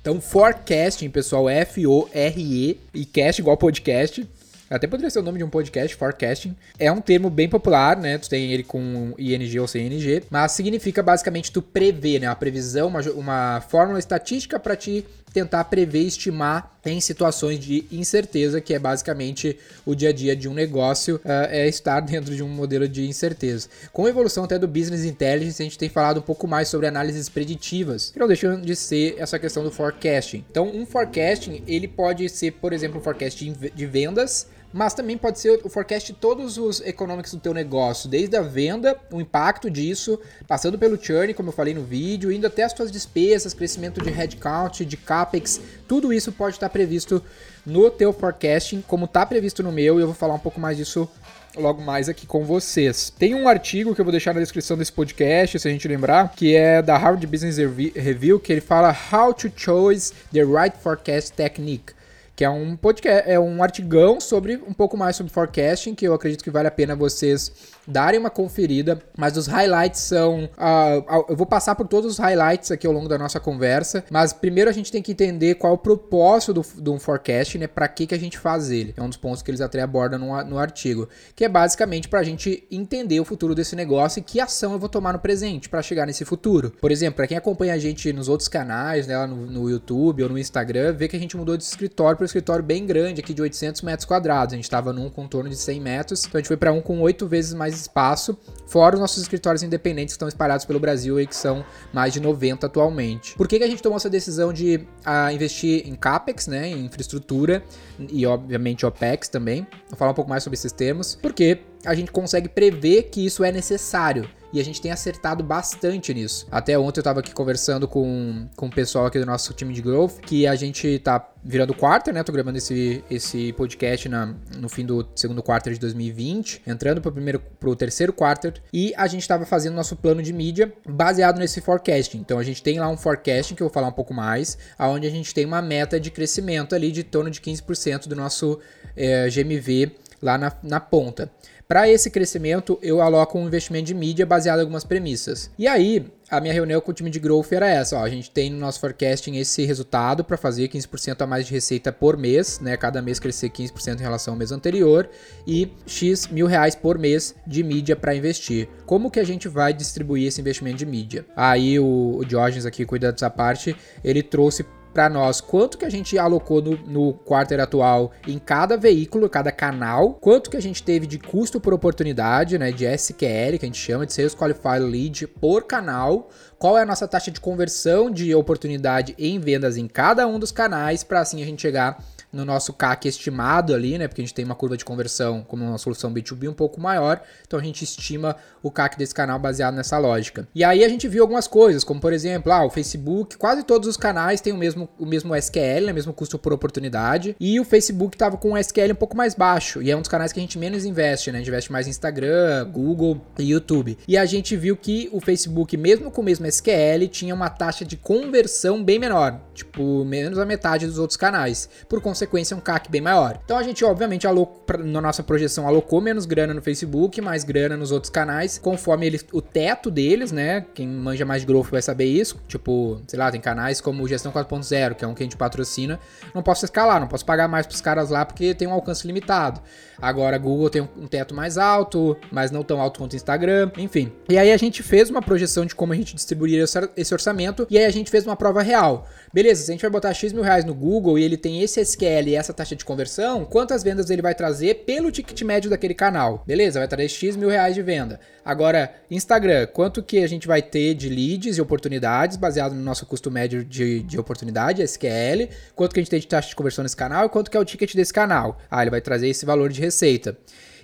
Então, 0.00 0.20
forecasting, 0.20 1.10
pessoal, 1.10 1.48
F-O-R-E 1.48 2.80
e 2.94 3.04
cast 3.04 3.40
igual 3.40 3.56
podcast. 3.56 4.26
Até 4.70 4.86
poderia 4.86 5.10
ser 5.10 5.18
o 5.18 5.22
nome 5.22 5.38
de 5.38 5.42
um 5.42 5.50
podcast, 5.50 5.96
forecasting. 5.96 6.54
É 6.78 6.92
um 6.92 7.00
termo 7.00 7.28
bem 7.28 7.48
popular, 7.48 7.96
né? 7.96 8.16
Tu 8.18 8.30
tem 8.30 8.52
ele 8.52 8.62
com 8.62 9.12
ING 9.18 9.58
ou 9.58 9.66
CNG, 9.66 10.22
mas 10.30 10.52
significa 10.52 11.02
basicamente 11.02 11.50
tu 11.50 11.60
prever, 11.60 12.20
né? 12.20 12.28
Uma 12.28 12.36
previsão, 12.36 12.86
uma, 12.86 13.00
uma 13.10 13.60
fórmula 13.62 13.98
estatística 13.98 14.60
para 14.60 14.76
te 14.76 15.04
tentar 15.32 15.64
prever 15.64 16.02
estimar 16.02 16.78
em 16.84 17.00
situações 17.00 17.58
de 17.58 17.84
incerteza, 17.90 18.60
que 18.60 18.74
é 18.74 18.78
basicamente 18.78 19.56
o 19.84 19.94
dia 19.94 20.08
a 20.10 20.12
dia 20.12 20.34
de 20.34 20.48
um 20.48 20.54
negócio, 20.54 21.16
uh, 21.16 21.46
é 21.50 21.68
estar 21.68 22.00
dentro 22.00 22.34
de 22.34 22.42
um 22.42 22.48
modelo 22.48 22.88
de 22.88 23.06
incerteza. 23.06 23.68
Com 23.92 24.06
a 24.06 24.08
evolução 24.08 24.44
até 24.44 24.58
do 24.58 24.66
Business 24.66 25.04
Intelligence, 25.04 25.62
a 25.62 25.64
gente 25.64 25.78
tem 25.78 25.88
falado 25.88 26.18
um 26.18 26.22
pouco 26.22 26.48
mais 26.48 26.68
sobre 26.68 26.86
análises 26.86 27.28
preditivas, 27.28 28.10
que 28.10 28.18
não 28.18 28.26
deixam 28.26 28.60
de 28.60 28.74
ser 28.74 29.16
essa 29.18 29.38
questão 29.38 29.62
do 29.62 29.70
forecasting. 29.70 30.44
Então, 30.50 30.68
um 30.68 30.86
forecasting, 30.86 31.62
ele 31.66 31.86
pode 31.86 32.28
ser, 32.28 32.52
por 32.52 32.72
exemplo, 32.72 32.98
um 32.98 33.02
forecast 33.02 33.50
de 33.74 33.86
vendas, 33.86 34.46
mas 34.72 34.94
também 34.94 35.18
pode 35.18 35.38
ser 35.38 35.60
o 35.64 35.68
forecast 35.68 36.12
de 36.12 36.18
todos 36.18 36.58
os 36.58 36.80
economics 36.80 37.32
do 37.32 37.40
teu 37.40 37.52
negócio, 37.52 38.08
desde 38.08 38.36
a 38.36 38.42
venda, 38.42 38.96
o 39.10 39.20
impacto 39.20 39.70
disso, 39.70 40.18
passando 40.46 40.78
pelo 40.78 41.02
churn, 41.02 41.34
como 41.34 41.48
eu 41.48 41.52
falei 41.52 41.74
no 41.74 41.82
vídeo, 41.82 42.30
indo 42.30 42.46
até 42.46 42.62
as 42.62 42.72
tuas 42.72 42.90
despesas, 42.90 43.54
crescimento 43.54 44.02
de 44.02 44.10
headcount, 44.10 44.84
de 44.84 44.96
capex, 44.96 45.60
tudo 45.88 46.12
isso 46.12 46.32
pode 46.32 46.56
estar 46.56 46.68
previsto 46.68 47.22
no 47.66 47.90
teu 47.90 48.12
forecasting, 48.12 48.82
como 48.86 49.04
está 49.04 49.26
previsto 49.26 49.62
no 49.62 49.72
meu, 49.72 49.98
e 49.98 50.02
eu 50.02 50.06
vou 50.06 50.14
falar 50.14 50.34
um 50.34 50.38
pouco 50.38 50.60
mais 50.60 50.76
disso 50.76 51.08
logo 51.56 51.82
mais 51.82 52.08
aqui 52.08 52.26
com 52.26 52.44
vocês. 52.44 53.10
Tem 53.10 53.34
um 53.34 53.48
artigo 53.48 53.92
que 53.94 54.00
eu 54.00 54.04
vou 54.04 54.12
deixar 54.12 54.32
na 54.32 54.40
descrição 54.40 54.76
desse 54.76 54.92
podcast, 54.92 55.58
se 55.58 55.66
a 55.66 55.70
gente 55.70 55.86
lembrar, 55.88 56.32
que 56.32 56.54
é 56.54 56.80
da 56.80 56.96
Harvard 56.96 57.26
Business 57.26 57.56
Review, 57.56 58.38
que 58.38 58.52
ele 58.52 58.60
fala 58.60 58.96
How 59.12 59.34
to 59.34 59.50
Choose 59.54 60.12
the 60.32 60.44
Right 60.44 60.76
Forecast 60.80 61.32
Technique 61.32 61.99
que 62.40 62.44
é 62.46 62.48
um 62.48 62.74
podcast, 62.74 63.30
é 63.30 63.38
um 63.38 63.62
artigão 63.62 64.18
sobre 64.18 64.56
um 64.66 64.72
pouco 64.72 64.96
mais 64.96 65.14
sobre 65.14 65.30
forecasting, 65.30 65.94
que 65.94 66.08
eu 66.08 66.14
acredito 66.14 66.42
que 66.42 66.50
vale 66.50 66.66
a 66.68 66.70
pena 66.70 66.96
vocês 66.96 67.52
darem 67.90 68.18
uma 68.18 68.30
conferida, 68.30 69.00
mas 69.16 69.36
os 69.36 69.46
highlights 69.46 70.00
são. 70.00 70.44
Uh, 70.44 71.24
eu 71.28 71.36
vou 71.36 71.46
passar 71.46 71.74
por 71.74 71.86
todos 71.86 72.12
os 72.12 72.18
highlights 72.18 72.70
aqui 72.70 72.86
ao 72.86 72.92
longo 72.92 73.08
da 73.08 73.18
nossa 73.18 73.40
conversa, 73.40 74.04
mas 74.10 74.32
primeiro 74.32 74.70
a 74.70 74.72
gente 74.72 74.92
tem 74.92 75.02
que 75.02 75.12
entender 75.12 75.56
qual 75.56 75.72
é 75.72 75.74
o 75.74 75.78
propósito 75.78 76.54
do, 76.54 76.66
do 76.76 76.92
um 76.92 76.98
forecast, 76.98 77.58
né? 77.58 77.66
Para 77.66 77.88
que, 77.88 78.06
que 78.06 78.14
a 78.14 78.18
gente 78.18 78.38
faz 78.38 78.70
ele. 78.70 78.94
É 78.96 79.02
um 79.02 79.08
dos 79.08 79.16
pontos 79.16 79.42
que 79.42 79.50
eles 79.50 79.60
até 79.60 79.80
abordam 79.82 80.18
no, 80.18 80.44
no 80.44 80.58
artigo, 80.58 81.08
que 81.34 81.44
é 81.44 81.48
basicamente 81.48 82.08
para 82.08 82.20
a 82.20 82.24
gente 82.24 82.66
entender 82.70 83.20
o 83.20 83.24
futuro 83.24 83.54
desse 83.54 83.74
negócio 83.74 84.20
e 84.20 84.22
que 84.22 84.40
ação 84.40 84.72
eu 84.72 84.78
vou 84.78 84.88
tomar 84.88 85.12
no 85.12 85.18
presente 85.18 85.68
para 85.68 85.82
chegar 85.82 86.06
nesse 86.06 86.24
futuro. 86.24 86.72
Por 86.80 86.90
exemplo, 86.90 87.16
para 87.16 87.26
quem 87.26 87.36
acompanha 87.36 87.74
a 87.74 87.78
gente 87.78 88.12
nos 88.12 88.28
outros 88.28 88.48
canais, 88.48 89.06
né, 89.06 89.26
no, 89.26 89.46
no 89.46 89.70
YouTube 89.70 90.22
ou 90.22 90.28
no 90.28 90.38
Instagram, 90.38 90.92
vê 90.92 91.08
que 91.08 91.16
a 91.16 91.20
gente 91.20 91.36
mudou 91.36 91.56
de 91.56 91.64
escritório 91.64 92.16
para 92.16 92.24
um 92.24 92.26
escritório 92.26 92.64
bem 92.64 92.86
grande 92.86 93.20
aqui 93.20 93.34
de 93.34 93.42
800 93.42 93.82
metros 93.82 94.04
quadrados. 94.04 94.52
A 94.52 94.56
gente 94.56 94.64
estava 94.64 94.92
num 94.92 95.08
contorno 95.08 95.48
de 95.48 95.56
100 95.56 95.80
metros, 95.80 96.24
então 96.24 96.38
a 96.38 96.40
gente 96.40 96.48
foi 96.48 96.56
para 96.56 96.72
um 96.72 96.80
com 96.80 97.00
oito 97.00 97.26
vezes 97.26 97.54
mais 97.54 97.79
espaço, 97.80 98.36
fora 98.66 98.94
os 98.94 99.00
nossos 99.00 99.22
escritórios 99.22 99.62
independentes 99.62 100.14
que 100.14 100.16
estão 100.16 100.28
espalhados 100.28 100.64
pelo 100.64 100.78
Brasil 100.78 101.20
e 101.20 101.26
que 101.26 101.34
são 101.34 101.64
mais 101.92 102.12
de 102.12 102.20
90 102.20 102.66
atualmente. 102.66 103.34
Por 103.36 103.48
que, 103.48 103.58
que 103.58 103.64
a 103.64 103.68
gente 103.68 103.82
tomou 103.82 103.96
essa 103.96 104.10
decisão 104.10 104.52
de 104.52 104.86
a, 105.04 105.32
investir 105.32 105.86
em 105.86 105.94
CAPEX, 105.94 106.46
né, 106.46 106.68
em 106.68 106.86
infraestrutura 106.86 107.62
e 107.98 108.26
obviamente 108.26 108.86
OPEX 108.86 109.28
também? 109.28 109.66
Vou 109.88 109.96
falar 109.96 110.12
um 110.12 110.14
pouco 110.14 110.30
mais 110.30 110.42
sobre 110.42 110.56
esses 110.56 110.72
termos, 110.72 111.16
porque 111.20 111.60
a 111.84 111.94
gente 111.94 112.10
consegue 112.10 112.48
prever 112.48 113.04
que 113.04 113.24
isso 113.24 113.42
é 113.42 113.50
necessário. 113.52 114.28
E 114.52 114.60
a 114.60 114.64
gente 114.64 114.80
tem 114.80 114.90
acertado 114.90 115.42
bastante 115.42 116.12
nisso. 116.12 116.46
Até 116.50 116.78
ontem 116.78 117.00
eu 117.00 117.04
tava 117.04 117.20
aqui 117.20 117.32
conversando 117.32 117.86
com, 117.86 118.48
com 118.56 118.66
o 118.66 118.70
pessoal 118.70 119.06
aqui 119.06 119.18
do 119.18 119.26
nosso 119.26 119.52
time 119.52 119.72
de 119.72 119.82
growth, 119.82 120.20
que 120.20 120.46
a 120.46 120.54
gente 120.54 120.98
tá 120.98 121.28
virando 121.42 121.74
quarter, 121.74 122.12
né? 122.12 122.22
Tô 122.22 122.32
gravando 122.32 122.58
esse, 122.58 123.02
esse 123.10 123.52
podcast 123.54 124.08
na, 124.08 124.34
no 124.56 124.68
fim 124.68 124.84
do 124.84 125.06
segundo 125.14 125.42
quarter 125.42 125.72
de 125.72 125.80
2020, 125.80 126.62
entrando 126.66 127.00
pro 127.00 127.12
primeiro 127.12 127.40
pro 127.58 127.74
terceiro 127.74 128.12
quarter, 128.12 128.54
e 128.72 128.92
a 128.96 129.06
gente 129.06 129.26
tava 129.26 129.46
fazendo 129.46 129.74
nosso 129.74 129.96
plano 129.96 130.22
de 130.22 130.32
mídia 130.32 130.72
baseado 130.86 131.38
nesse 131.38 131.60
forecasting. 131.60 132.18
Então 132.18 132.38
a 132.38 132.42
gente 132.42 132.62
tem 132.62 132.78
lá 132.78 132.88
um 132.88 132.96
forecasting 132.96 133.54
que 133.54 133.62
eu 133.62 133.68
vou 133.68 133.74
falar 133.74 133.88
um 133.88 133.92
pouco 133.92 134.12
mais, 134.12 134.58
aonde 134.78 135.06
a 135.06 135.10
gente 135.10 135.32
tem 135.32 135.46
uma 135.46 135.62
meta 135.62 135.98
de 135.98 136.10
crescimento 136.10 136.74
ali 136.74 136.92
de 136.92 137.04
torno 137.04 137.30
de 137.30 137.40
15% 137.40 138.08
do 138.08 138.16
nosso 138.16 138.58
é, 138.96 139.26
eh, 139.26 139.30
GMV 139.30 139.92
lá 140.22 140.36
na, 140.36 140.52
na 140.62 140.80
ponta. 140.80 141.30
Para 141.70 141.88
esse 141.88 142.10
crescimento, 142.10 142.80
eu 142.82 143.00
aloco 143.00 143.38
um 143.38 143.46
investimento 143.46 143.84
de 143.84 143.94
mídia 143.94 144.26
baseado 144.26 144.58
em 144.58 144.62
algumas 144.62 144.82
premissas. 144.82 145.52
E 145.56 145.68
aí, 145.68 146.04
a 146.28 146.40
minha 146.40 146.52
reunião 146.52 146.80
com 146.80 146.90
o 146.90 146.92
time 146.92 147.08
de 147.08 147.20
growth 147.20 147.52
era 147.52 147.70
essa, 147.70 147.96
ó, 147.96 148.02
a 148.02 148.08
gente 148.08 148.28
tem 148.28 148.50
no 148.50 148.58
nosso 148.58 148.80
forecasting 148.80 149.36
esse 149.36 149.64
resultado 149.64 150.24
para 150.24 150.36
fazer 150.36 150.66
15% 150.66 151.22
a 151.22 151.28
mais 151.28 151.46
de 151.46 151.52
receita 151.52 151.92
por 151.92 152.16
mês, 152.16 152.58
né, 152.58 152.76
cada 152.76 153.00
mês 153.00 153.20
crescer 153.20 153.50
15% 153.50 154.00
em 154.00 154.02
relação 154.02 154.34
ao 154.34 154.38
mês 154.38 154.50
anterior 154.50 155.08
e 155.46 155.70
x 155.86 156.26
mil 156.26 156.48
reais 156.48 156.74
por 156.74 156.98
mês 156.98 157.36
de 157.46 157.62
mídia 157.62 157.94
para 157.94 158.16
investir. 158.16 158.68
Como 158.84 159.08
que 159.08 159.20
a 159.20 159.24
gente 159.24 159.46
vai 159.46 159.72
distribuir 159.72 160.26
esse 160.26 160.40
investimento 160.40 160.78
de 160.78 160.86
mídia? 160.86 161.24
Aí 161.36 161.78
o, 161.78 162.16
o 162.18 162.24
Diógenes 162.24 162.66
aqui 162.66 162.84
cuida 162.84 163.12
dessa 163.12 163.30
parte, 163.30 163.76
ele 164.02 164.24
trouxe 164.24 164.66
para 164.92 165.08
nós 165.08 165.40
quanto 165.40 165.78
que 165.78 165.84
a 165.84 165.90
gente 165.90 166.18
alocou 166.18 166.60
no, 166.60 166.76
no 166.86 167.12
quarter 167.12 167.60
atual 167.60 168.12
em 168.26 168.38
cada 168.38 168.76
veículo, 168.76 169.28
cada 169.28 169.52
canal, 169.52 170.14
quanto 170.14 170.50
que 170.50 170.56
a 170.56 170.62
gente 170.62 170.82
teve 170.82 171.06
de 171.06 171.18
custo 171.18 171.60
por 171.60 171.72
oportunidade, 171.72 172.58
né, 172.58 172.72
de 172.72 172.84
SQL, 172.86 173.58
que 173.58 173.64
a 173.64 173.66
gente 173.66 173.78
chama 173.78 174.06
de 174.06 174.12
Sales 174.12 174.34
Qualified 174.34 174.80
Lead 174.80 175.26
por 175.26 175.64
canal, 175.64 176.28
qual 176.58 176.76
é 176.76 176.82
a 176.82 176.86
nossa 176.86 177.08
taxa 177.08 177.30
de 177.30 177.40
conversão 177.40 178.10
de 178.10 178.34
oportunidade 178.34 179.14
em 179.18 179.38
vendas 179.38 179.76
em 179.76 179.86
cada 179.86 180.26
um 180.26 180.38
dos 180.38 180.52
canais, 180.52 181.02
para 181.02 181.20
assim 181.20 181.42
a 181.42 181.46
gente 181.46 181.62
chegar 181.62 182.02
no 182.32 182.44
nosso 182.44 182.72
CAC 182.72 183.08
estimado 183.08 183.74
ali, 183.74 183.98
né? 183.98 184.06
Porque 184.08 184.20
a 184.20 184.24
gente 184.24 184.34
tem 184.34 184.44
uma 184.44 184.54
curva 184.54 184.76
de 184.76 184.84
conversão 184.84 185.42
como 185.42 185.64
uma 185.64 185.78
solução 185.78 186.12
B2B 186.12 186.48
um 186.48 186.54
pouco 186.54 186.80
maior, 186.80 187.20
então 187.46 187.58
a 187.58 187.62
gente 187.62 187.82
estima 187.82 188.36
o 188.62 188.70
CAC 188.70 188.96
desse 188.96 189.14
canal 189.14 189.38
baseado 189.38 189.74
nessa 189.74 189.98
lógica. 189.98 190.46
E 190.54 190.62
aí 190.62 190.84
a 190.84 190.88
gente 190.88 191.08
viu 191.08 191.22
algumas 191.22 191.46
coisas, 191.46 191.82
como 191.82 192.00
por 192.00 192.12
exemplo, 192.12 192.52
ah, 192.52 192.64
o 192.64 192.70
Facebook, 192.70 193.36
quase 193.36 193.62
todos 193.62 193.88
os 193.88 193.96
canais 193.96 194.40
têm 194.40 194.52
o 194.52 194.56
mesmo, 194.56 194.88
o 194.98 195.06
mesmo 195.06 195.34
SQL, 195.34 195.86
né? 195.86 195.92
mesmo 195.92 196.12
custo 196.12 196.38
por 196.38 196.52
oportunidade, 196.52 197.34
e 197.40 197.58
o 197.58 197.64
Facebook 197.64 198.16
tava 198.16 198.36
com 198.36 198.52
um 198.52 198.56
SQL 198.56 198.92
um 198.92 198.96
pouco 198.96 199.16
mais 199.16 199.34
baixo, 199.34 199.82
e 199.82 199.90
é 199.90 199.96
um 199.96 200.00
dos 200.00 200.08
canais 200.08 200.32
que 200.32 200.38
a 200.38 200.42
gente 200.42 200.58
menos 200.58 200.84
investe, 200.84 201.32
né? 201.32 201.38
A 201.38 201.40
gente 201.40 201.48
investe 201.48 201.72
mais 201.72 201.86
em 201.86 201.90
Instagram, 201.90 202.68
Google 202.70 203.20
e 203.38 203.50
YouTube. 203.50 203.98
E 204.06 204.16
a 204.16 204.24
gente 204.24 204.56
viu 204.56 204.76
que 204.76 205.08
o 205.12 205.20
Facebook, 205.20 205.76
mesmo 205.76 206.10
com 206.10 206.20
o 206.20 206.24
mesmo 206.24 206.46
SQL, 206.46 207.08
tinha 207.10 207.34
uma 207.34 207.48
taxa 207.48 207.84
de 207.84 207.96
conversão 207.96 208.82
bem 208.82 208.98
menor, 208.98 209.40
tipo, 209.54 210.04
menos 210.04 210.38
a 210.38 210.44
metade 210.44 210.86
dos 210.86 210.98
outros 210.98 211.16
canais. 211.16 211.68
Por 211.88 212.00
consequência, 212.00 212.19
um 212.54 212.60
CAC 212.60 212.90
bem 212.90 213.00
maior. 213.00 213.38
Então 213.44 213.56
a 213.56 213.62
gente, 213.62 213.84
obviamente, 213.84 214.26
alocou, 214.26 214.78
na 214.78 215.00
nossa 215.00 215.22
projeção, 215.22 215.66
alocou 215.66 216.00
menos 216.00 216.26
grana 216.26 216.54
no 216.54 216.62
Facebook, 216.62 217.20
mais 217.20 217.44
grana 217.44 217.76
nos 217.76 217.90
outros 217.90 218.10
canais, 218.10 218.58
conforme 218.58 219.06
eles, 219.06 219.24
o 219.32 219.40
teto 219.40 219.90
deles, 219.90 220.32
né? 220.32 220.64
Quem 220.74 220.88
manja 220.88 221.24
mais 221.24 221.42
de 221.42 221.46
growth 221.46 221.70
vai 221.70 221.82
saber 221.82 222.06
isso. 222.06 222.40
Tipo, 222.48 223.00
sei 223.06 223.18
lá, 223.18 223.30
tem 223.30 223.40
canais 223.40 223.80
como 223.80 224.06
Gestão 224.08 224.32
4.0, 224.32 224.94
que 224.94 225.04
é 225.04 225.08
um 225.08 225.14
que 225.14 225.22
a 225.22 225.26
gente 225.26 225.36
patrocina. 225.36 225.98
Não 226.34 226.42
posso 226.42 226.64
escalar, 226.64 227.00
não 227.00 227.08
posso 227.08 227.24
pagar 227.24 227.48
mais 227.48 227.66
pros 227.66 227.80
caras 227.80 228.10
lá 228.10 228.24
porque 228.24 228.54
tem 228.54 228.68
um 228.68 228.72
alcance 228.72 229.06
limitado. 229.06 229.60
Agora, 230.00 230.38
Google 230.38 230.70
tem 230.70 230.82
um 230.82 231.06
teto 231.06 231.34
mais 231.34 231.58
alto, 231.58 232.16
mas 232.32 232.50
não 232.50 232.62
tão 232.62 232.80
alto 232.80 232.98
quanto 232.98 233.12
o 233.12 233.16
Instagram, 233.16 233.70
enfim. 233.76 234.10
E 234.28 234.38
aí 234.38 234.50
a 234.50 234.56
gente 234.56 234.82
fez 234.82 235.10
uma 235.10 235.20
projeção 235.20 235.66
de 235.66 235.74
como 235.74 235.92
a 235.92 235.96
gente 235.96 236.14
distribuiria 236.14 236.64
esse 236.96 237.14
orçamento 237.14 237.66
e 237.68 237.76
aí 237.76 237.84
a 237.84 237.90
gente 237.90 238.10
fez 238.10 238.24
uma 238.24 238.36
prova 238.36 238.62
real. 238.62 239.06
Beleza, 239.32 239.62
se 239.62 239.70
a 239.70 239.74
gente 239.74 239.82
vai 239.82 239.90
botar 239.90 240.12
X 240.12 240.32
mil 240.32 240.42
reais 240.42 240.64
no 240.64 240.74
Google 240.74 241.16
e 241.16 241.22
ele 241.22 241.36
tem 241.36 241.62
esse 241.62 241.80
SQL 241.80 242.26
e 242.26 242.34
essa 242.34 242.52
taxa 242.52 242.74
de 242.74 242.84
conversão, 242.84 243.44
quantas 243.44 243.80
vendas 243.80 244.10
ele 244.10 244.20
vai 244.20 244.34
trazer 244.34 244.82
pelo 244.84 245.12
ticket 245.12 245.40
médio 245.42 245.70
daquele 245.70 245.94
canal? 245.94 246.42
Beleza, 246.44 246.80
vai 246.80 246.88
trazer 246.88 247.08
X 247.08 247.36
mil 247.36 247.48
reais 247.48 247.76
de 247.76 247.80
venda. 247.80 248.18
Agora, 248.44 248.92
Instagram, 249.08 249.68
quanto 249.68 250.02
que 250.02 250.18
a 250.18 250.26
gente 250.26 250.48
vai 250.48 250.60
ter 250.60 250.94
de 250.94 251.08
leads 251.08 251.58
e 251.58 251.60
oportunidades 251.60 252.36
baseado 252.36 252.74
no 252.74 252.82
nosso 252.82 253.06
custo 253.06 253.30
médio 253.30 253.64
de, 253.64 254.02
de 254.02 254.18
oportunidade, 254.18 254.82
SQL, 254.82 255.48
quanto 255.76 255.94
que 255.94 256.00
a 256.00 256.02
gente 256.02 256.10
tem 256.10 256.18
de 256.18 256.26
taxa 256.26 256.48
de 256.48 256.56
conversão 256.56 256.82
nesse 256.82 256.96
canal 256.96 257.26
e 257.26 257.28
quanto 257.28 257.52
que 257.52 257.56
é 257.56 257.60
o 257.60 257.64
ticket 257.64 257.94
desse 257.94 258.12
canal? 258.12 258.58
Ah, 258.68 258.82
ele 258.82 258.90
vai 258.90 259.00
trazer 259.00 259.28
esse 259.28 259.46
valor 259.46 259.70
de 259.70 259.80
receita. 259.80 260.36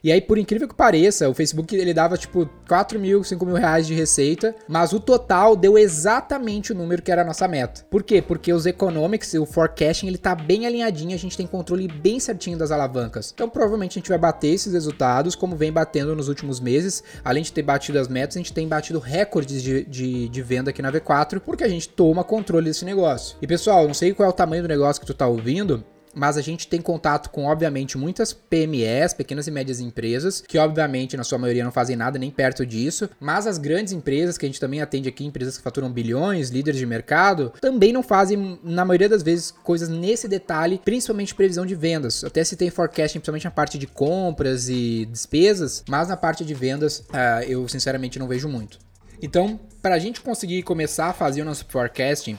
E 0.03 0.13
aí, 0.13 0.21
por 0.21 0.39
incrível 0.39 0.69
que 0.69 0.75
pareça, 0.75 1.29
o 1.29 1.35
Facebook 1.35 1.75
ele 1.75 1.95
dava 1.95 2.17
tipo 2.17 2.49
4 2.69 2.99
mil, 2.99 3.23
5 3.23 3.47
mil 3.47 3.55
reais 3.55 3.87
de 3.87 3.95
receita, 3.95 4.55
mas 4.69 4.93
o 4.93 5.01
total 5.01 5.57
deu 5.57 5.79
exatamente 5.79 6.73
o 6.73 6.75
número 6.75 7.03
que 7.03 7.11
era 7.11 7.23
a 7.23 7.25
nossa 7.25 7.49
meta. 7.49 7.85
Por 7.91 8.03
quê? 8.03 8.21
Porque 8.21 8.53
os 8.53 8.67
economics, 8.67 9.35
o 9.35 9.47
forecasting, 9.47 10.07
ele 10.07 10.19
tá 10.19 10.35
bem 10.35 10.67
alinhadinho, 10.67 11.15
a 11.15 11.19
gente 11.19 11.37
tem 11.37 11.47
controle 11.47 11.89
bem 11.89 12.21
certinho 12.21 12.59
das 12.59 12.71
alavancas. 12.71 13.33
Então, 13.35 13.49
provavelmente 13.49 13.99
a 13.99 14.01
gente 14.01 14.09
vai 14.09 14.19
bater 14.19 14.49
esses 14.49 14.73
resultados, 14.73 15.35
como 15.35 15.57
vem 15.57 15.73
batendo 15.73 16.15
nos 16.15 16.29
últimos 16.29 16.61
meses. 16.61 17.03
Além 17.25 17.43
de 17.43 17.53
ter 17.53 17.63
batido 17.63 17.99
as 17.99 18.09
metas, 18.09 18.37
a 18.37 18.41
gente 18.41 18.53
tem 18.53 18.69
batido 18.69 18.99
recordes 18.99 19.63
de, 19.63 19.85
de, 19.85 20.29
de 20.29 20.43
venda 20.43 20.71
aqui 20.71 20.83
na 20.83 20.93
V4, 20.93 21.41
porque 21.41 21.65
a 21.65 21.69
gente 21.69 21.89
toma 21.89 22.25
controle 22.25 22.67
desse 22.67 22.85
negócio. 22.85 23.37
E 23.41 23.47
pessoal, 23.47 23.87
não 23.87 23.95
sei 23.95 24.13
qual 24.13 24.27
é 24.27 24.31
o 24.31 24.35
tamanho 24.35 24.63
do 24.63 24.69
negócio 24.69 25.01
que 25.01 25.07
tu 25.07 25.15
tá 25.15 25.27
ouvindo, 25.27 25.85
mas 26.17 26.39
a 26.39 26.41
gente 26.41 26.67
tem 26.67 26.81
contato 26.81 27.29
com, 27.29 27.45
obviamente, 27.45 27.99
muitas 27.99 28.33
PMEs, 28.33 29.13
pequenas 29.13 29.47
e 29.47 29.51
médias 29.51 29.81
empresas, 29.81 30.41
que 30.41 30.57
obviamente 30.57 31.15
na 31.15 31.23
sua 31.23 31.39
maioria 31.39 31.63
não 31.63 31.71
fazem 31.71 31.95
nada 31.95 32.19
nem 32.19 32.31
perto 32.31 32.65
disso, 32.65 33.11
mas 33.21 33.47
as 33.47 33.59
grandes 33.59 33.93
empresas, 33.93 34.39
que 34.39 34.47
a 34.47 34.49
gente 34.49 34.59
também 34.59 34.81
atende 34.81 35.11
aqui, 35.11 35.27
empresas 35.27 35.59
que 35.59 35.63
faturam 35.63 35.93
bilhões, 35.93 36.49
líderes 36.49 36.81
de 36.81 36.87
mercado, 36.87 37.53
também 37.61 37.93
não 37.93 38.03
fazem, 38.03 38.59
na 38.65 38.85
maioria 38.85 39.11
das 39.11 39.23
vezes, 39.23 39.51
coisas 39.51 39.91
nesse 39.91 40.27
detalhe, 40.27 40.81
principalmente 40.83 41.35
previsão 41.35 41.67
de 41.67 41.75
vendas. 41.75 42.25
Até 42.25 42.43
se 42.43 42.57
tem 42.57 42.71
forecasting, 42.71 43.19
principalmente 43.19 43.45
na 43.45 43.51
parte 43.51 43.77
de 43.77 43.87
compras 43.87 44.71
e 44.71 45.07
despesas, 45.07 45.85
mas 45.87 46.09
na 46.09 46.17
parte 46.17 46.47
de 46.47 46.55
vendas, 46.55 47.01
uh, 47.01 47.43
eu 47.47 47.69
sinceramente 47.69 48.19
não 48.19 48.27
vejo 48.27 48.49
muito. 48.49 48.79
Então, 49.21 49.61
para 49.83 49.95
a 49.95 49.99
gente 49.99 50.21
conseguir 50.21 50.63
começar 50.63 51.07
a 51.09 51.13
fazer 51.13 51.43
o 51.43 51.45
nosso 51.45 51.67
forecasting, 51.69 52.39